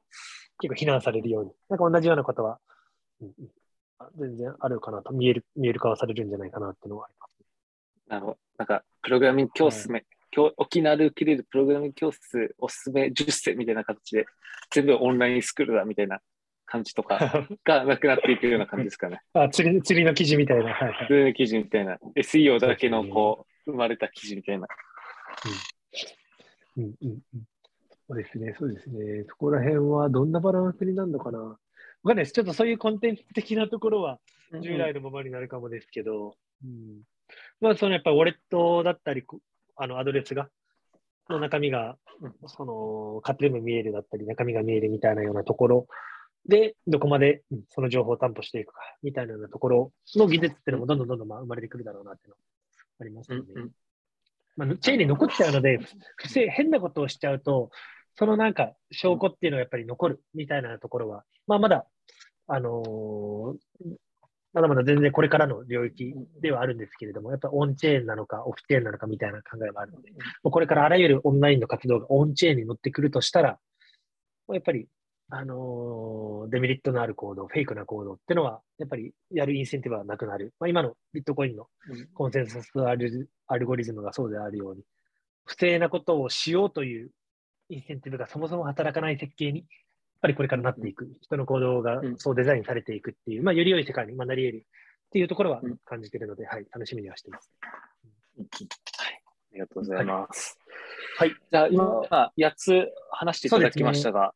[0.61, 2.59] 結構非難されるように、なんか同じようなことは、
[3.21, 3.33] うん、
[4.17, 7.47] 全然あるかなと、見える、見える化はされるんじゃないかなっていうのはあります、ね。
[8.09, 8.39] なるほど。
[8.59, 10.05] なんか、プログラミング教室め、
[10.57, 14.27] 沖縄で受けれるプログラミング教室おすすめ10選みたいな形で、
[14.71, 16.21] 全部オンラインスクールだみたいな
[16.67, 17.19] 感じとか
[17.65, 19.21] がなくなっていくような感じですかね。
[19.35, 20.73] あ釣り釣りの記事みたいな。
[20.73, 21.99] はいはい、釣りの記事みたいな。
[22.17, 24.69] SEO だけのこう、生まれた記事みたいな。
[26.77, 27.21] うんうんうん、
[28.09, 29.25] そうですね、そうですね。
[29.29, 31.59] そこら辺はどんなバランスになるのかな。
[32.03, 32.33] わかんないです。
[32.33, 34.19] ちょっとそういうコンテンツ的なところは
[34.61, 36.35] 従来のままになるかもですけど、
[36.65, 37.03] うん、うん、
[37.61, 39.25] まあ、そのやっぱウォレットだったり、
[39.77, 40.49] あのアドレスが、
[41.29, 41.97] の中身が、
[42.47, 45.87] その、勝手でも見えるだったり、中身が見えるみたいなようなところ
[46.47, 52.37] で、どこまでその情報を担保していくか、みたいなようなところの技術っていうのもどんどんどんどん生まれてくるだろうなっていうの
[53.01, 53.45] ありますよね。
[53.55, 53.71] うんうん、
[54.57, 55.79] まあ、チェーンに残っちゃうので、
[56.17, 57.71] 不正、変なことをしちゃうと、
[58.17, 61.87] そのなんか証拠っていうのはやっぱり残るみたいなところは、まあまだ、
[62.47, 63.97] あのー、
[64.53, 70.11] まだまだ全然これからの領域ではあるんですけれども、やっぱオンチェーンなのかオフチェーンなのかみたいな考えもあるので、
[70.43, 73.59] これからあらゆるオンラインの活動がオンチェーンに乗ってくるとしたら、
[74.53, 74.89] やっぱり、
[75.33, 80.53] あのー、デメリットのある行動、フェイクな行動っていうのは、やっぱりやるインセンティブはなくなる。
[80.59, 81.69] まあ、今のビットコインの
[82.15, 84.83] コンセンサスアルアルゴリズムがそうであるように、
[85.45, 87.11] 不正なことをしようという
[87.71, 89.65] インセンティブがそもそも働かない設計に
[90.21, 94.67] ぱりこれからなっていく、人の行動がそうデザインされていくっていう、まあ、より良い世界になり得る。
[95.09, 97.51] っていうところは感じているので、はい、楽しみにはしてます。
[97.61, 100.57] はい、ありがとうございます。
[101.19, 104.29] はい、じゃあ今、8つ話していただきましたが、ね、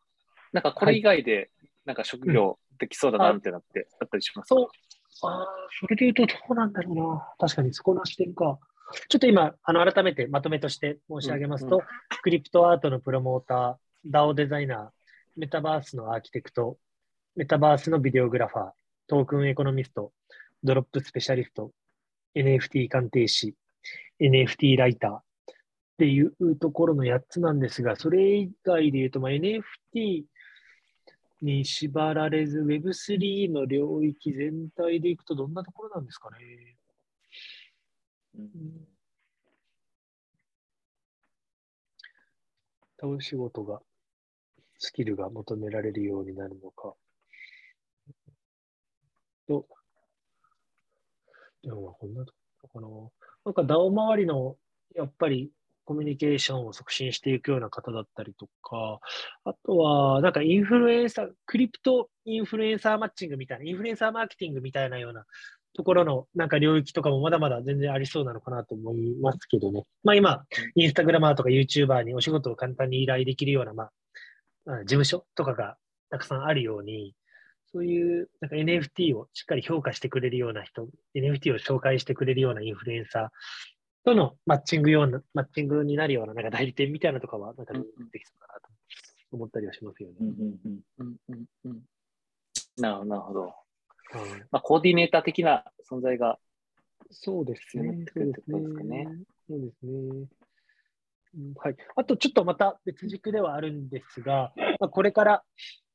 [0.54, 1.50] なんかこれ以外で、
[1.84, 4.68] なんか職業できそうだなみたいなってあったりしますか、そう。
[5.22, 5.46] あ
[5.78, 7.34] それで言うとどうなんだろうな。
[7.38, 8.58] 確かにそこの視点か。
[9.08, 11.86] ちょっと今、あの改めてまとめとして申し上げますと、うんうん、
[12.22, 14.88] クリプトアートのプロモーター、DAO デザイナー、
[15.36, 16.76] メタバースのアーキテクト、
[17.36, 18.70] メタバースのビデオグラファー、
[19.08, 20.12] トークンエコノミスト、
[20.62, 21.72] ドロップスペシャリスト、
[22.36, 23.54] NFT 鑑定士、
[24.20, 25.22] NFT ライターっ
[25.98, 30.24] ていうところの8つなんですが、それ以外で言うと、まあ、NFT
[31.42, 36.76] に縛られず Web3 の領域全体でいくとどんなところなんですかね？
[38.36, 38.86] うん、
[43.00, 43.80] 倒仕事が
[44.78, 46.94] スキルが求められるようになるのか。
[49.46, 49.66] と、
[51.62, 52.32] でもこんなと
[52.62, 52.88] こかな。
[53.44, 54.56] なんか DAO 周りの
[54.94, 55.50] やっぱり
[55.84, 59.00] コミュニケーションを促進していくような方だったりとか、
[59.44, 65.26] あとは、なんかインフルエンサー、クリプトインフルエンサーマッチングみたいな、インフルエンサーマーケティングみたいなような
[65.74, 69.84] ところのなんか領域とかもまだまだ全然ありそうなのかなと思いますけどね。
[70.04, 70.44] まあ今、
[70.76, 73.90] インスタグラマーとか YouTuber にお仕事を簡単に依頼できるような、ま
[74.66, 75.76] あ、事務所とかが
[76.10, 77.14] たくさんあるように、
[77.72, 83.28] そういうなんか NFT をしっかり評価してくれるような人、NFT を紹介してくれるようなインフルエンサー
[84.04, 88.68] とのマッチングような、マッチングになるようななんか代理店みたいなとかは、なんかできそうかなと
[89.32, 90.16] 思ったりはしますよね。
[92.76, 93.63] なるほど、なるほど。
[94.50, 96.38] まあ、コーディネーター的な存在が
[97.10, 98.04] そうですね。
[98.14, 98.50] そうです
[98.84, 99.08] ね。
[99.48, 100.26] そうですね。
[101.56, 105.42] はい、あとちょっとまた別軸ではあるんですが、まあ、これから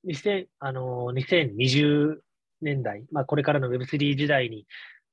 [0.05, 2.17] 2000あの2020
[2.61, 4.65] 年代、まあ、これからの Web3 時代に、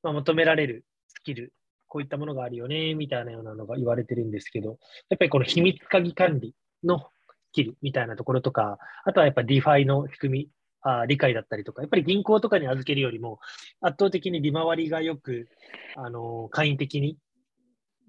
[0.02, 1.52] まあ、求められるスキル、
[1.86, 4.78] こういったものがあるよね、みたいなようなのが言われてるんですけど、
[5.08, 10.48] やっぱりこの秘密鍵管理のスキルみたいなところとか、あとはやっぱ DeFi の仕組み、
[10.88, 13.40] あ理解だったりとか、やっぱり銀行とかに預けるよりも、
[13.80, 15.48] 圧倒的に利回りがよく、
[15.96, 17.18] あの、簡易的に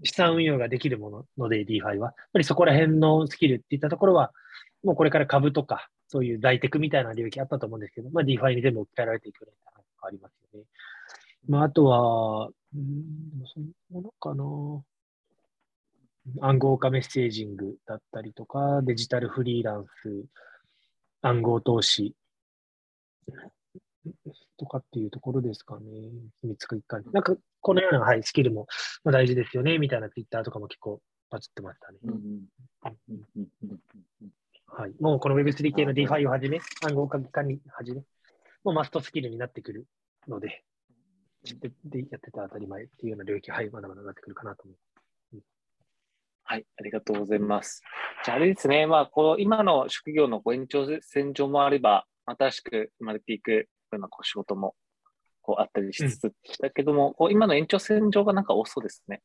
[0.04, 2.08] 資産運用ができるものので、DeFi は。
[2.08, 4.32] やっぱりそこら辺のスキルっていったところは、
[4.84, 10.66] もうこれから株とか、そういう大テクみたいな領域あったと思うんですけど、まあ、DeFi に全部置き換えられていくような話がありますよね。
[11.48, 14.84] まあ、あとは、うん、そのものかな。
[16.42, 20.26] 暗号化メッセージングだったりとか、デジタルフリーランス、
[21.22, 22.14] 暗号投資
[24.58, 25.84] とかっていうところですかね。
[26.42, 27.04] 秘密一貫。
[27.12, 28.68] なんか、このような、はい、スキルも
[29.04, 31.98] 大事ですよね、みたいなツイッターとかも結構バズってましたね。
[34.68, 34.94] はい。
[35.00, 38.02] もうこの Web3 系の DeFi をはじめ、暗号化管理はじめ、
[38.64, 39.86] もうマストスキルになってくる
[40.28, 40.64] ので、
[41.44, 44.88] ででやってた当たり前っていうような領域、はい、まだまだなってくるかなと思います。
[46.44, 47.82] はい、ありがとうございます。
[48.24, 52.06] じゃあ、あれですね、まあ、こう今の職業のご延長線上もあれば、
[52.38, 54.76] 新しく生まれていくようなこう仕事も
[55.42, 59.22] こうあったりしつつだけども、うん、こう今の延長線上がなんか多そうですね。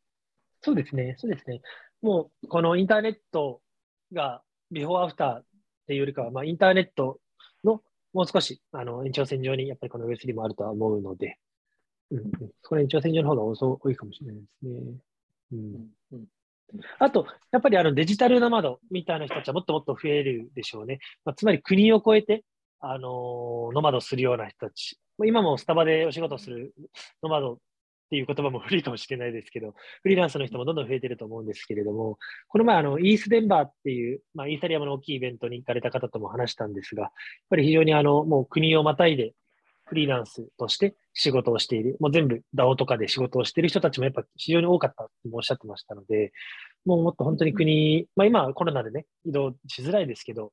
[0.61, 1.61] そうですね、そうですね。
[2.01, 3.61] もう、このインターネット
[4.13, 5.45] がビフォーアフターっ
[5.89, 7.19] ていうよりかは、まあ、インターネット
[7.65, 7.83] の
[8.13, 11.39] もう少しあの延長線上にやっぱりこの Web3 もあるとは思うので、
[12.13, 12.31] うん、
[12.63, 14.73] その延長線上の方が多いかもしれないですね。
[15.53, 16.27] うん、うん
[16.99, 21.01] あと、やっぱりあのデジタルノマドみたいな人たちはもっともっと増えるでしょうね。
[21.25, 22.45] まあ、つまり国を越えて、
[22.83, 24.99] あの、ノマドするような人たち。
[25.25, 26.75] 今もスタバでお仕事する
[27.23, 27.57] ノマドっ
[28.11, 32.19] ていう言葉も古いかもしれないですけど、フリーランスの人もどんどん増えてると思うんですけれども、
[32.49, 37.13] この前、あの、イースデンバーっていう、まあ、イーサリアムの大きいイベントに行かれた方とも話したんですが、やっ
[37.51, 39.33] ぱり非常にあの、もう国をまたいで
[39.87, 46.33] フリーランスとして仕事をしている、もう全部 DAO とかで仕事をしている人たちもやっぱ非常に多かったとおっしゃってましたので、
[46.85, 50.53] もうもっと本当に国、まあ今コロナでね、移動しづらいですけど、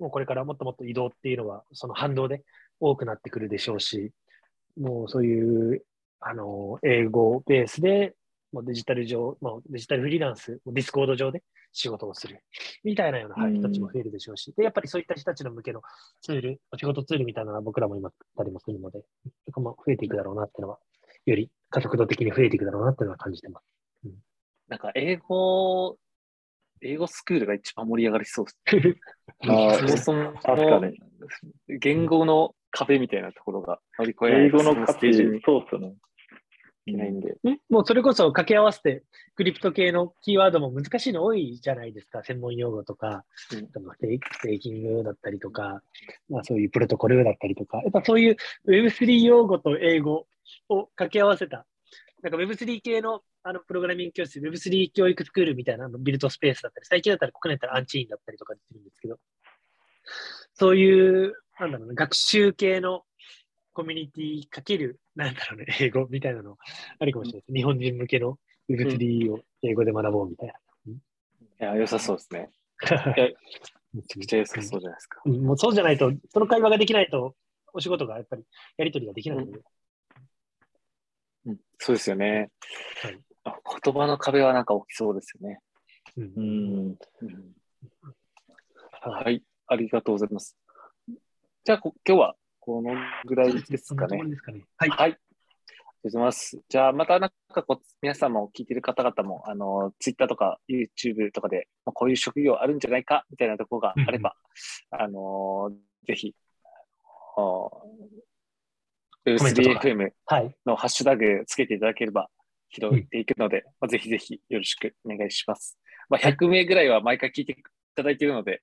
[0.00, 2.42] もうこれからもっともっと移動っていうのは、その反動で
[2.80, 4.12] 多くなってくるでしょうし、
[4.78, 5.84] もうそういう、
[6.20, 8.14] あの、英語ベースで、
[8.52, 11.42] もうデジタル上、まあ、デジタルフリーランス、ディスコード上で
[11.72, 12.42] 仕事をする、
[12.82, 15.82] みたいなような人たちも増えるでしょうし、で、やっぱりそういった人たちの向けの
[16.22, 19.02] ツール、お仕事ツールみたいなのは僕らも今たりもするので、
[19.46, 20.78] そこも増えていくだろうなっていうのは、
[21.26, 23.64] より加速度的に増えていくだろうなっていうのは感じてます。
[24.04, 24.12] うん、
[24.68, 25.96] なんか英語、
[26.82, 28.98] 英語スクールが一番盛り上がりそうです。
[29.48, 30.32] あそもそも
[31.68, 35.94] 言語の壁みたいなところが乗り越え英語の価値、そうっすね。
[36.86, 37.36] いないんで。
[37.68, 39.02] もうそれこそ掛け合わせて、
[39.36, 42.22] クリプト系のキーワードも難しいの多いじゃないですか。
[42.22, 43.68] 専門用語とか、うん、ス
[44.00, 45.82] テーキングだったりとか、
[46.28, 48.36] まあ、そういうプロトコルだったりとか、やっぱそういう
[48.66, 50.26] Web3 用語と英語
[50.68, 51.66] を掛け合わせた、
[52.22, 59.18] なんか Web3 系のあのプログラミング教室、Web3 教育スクールみたいなのビルドスペースだったり、最近だったら国内だったらアンチーンだったりとかするんですけど、
[60.54, 63.02] そういう、なんだろうな、学習系の
[63.72, 66.58] コミュニティかける、なんだろうね、英語みたいなの
[66.98, 67.52] あるかもしれないです。
[67.54, 70.54] 日本人向けの Web3 を英語で学ぼうみたいな。
[70.92, 72.50] いや、良さそうですね。
[73.92, 75.20] めちゃくちゃ良さそうじゃないですか。
[75.24, 77.34] うん、もうそうじゃないと、その会話ができないと、
[77.72, 78.44] お仕事がやっぱり
[78.76, 79.52] やり取りができないので。
[79.52, 79.62] うん、
[81.78, 82.50] そうですよね、
[83.02, 83.18] はい。
[83.82, 85.60] 言葉の壁はなんか起きそうですよね。
[86.16, 86.98] うん、うん
[89.02, 90.58] はい、ありがとうございます。
[91.64, 94.18] じゃあ、今日はこのぐらいですかね。
[94.36, 94.90] かねはい。
[94.90, 95.18] はい。
[96.68, 103.26] じゃあ、またなんかこう、皆さんも聞いてる方々も、あの、ツイッターとか YouTube とかで、まあ、こういう職業あるんじゃないか？
[103.30, 104.34] みたいなところがあれば、
[104.92, 105.70] うん、あの、
[106.06, 106.34] ぜひ、
[109.26, 110.10] 3FM
[110.66, 112.28] のハッシュタグつけていただければ
[112.70, 115.78] 拾っていくので、うん、まあ、ぜひぜひよろしくお願いします。
[116.08, 117.56] まあ、100名ぐらいは毎回聞いてい
[117.94, 118.62] ただいているので、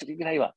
[0.00, 0.54] 1人ぐらいは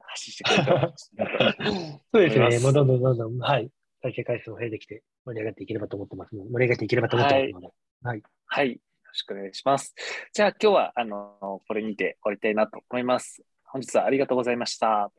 [0.00, 2.58] 発信してくれたら そうですね。
[2.60, 3.70] もうどんどんどんどん、はい。
[4.02, 7.68] 再生回数も増えてきて盛り上がっていければと思ってますので、盛り上がっていければと思ってますので。
[8.02, 8.22] はい。
[8.46, 8.72] はい。
[8.72, 9.94] よろしくお願いします。
[10.32, 13.42] じゃあ今日は、あの、これにて終わりたいなと思います。
[13.64, 15.04] 本日はありがとうございました。
[15.04, 15.10] あ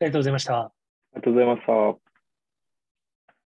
[0.00, 0.58] りがとうございました。
[0.60, 0.72] あ
[1.14, 2.07] りがとうございました。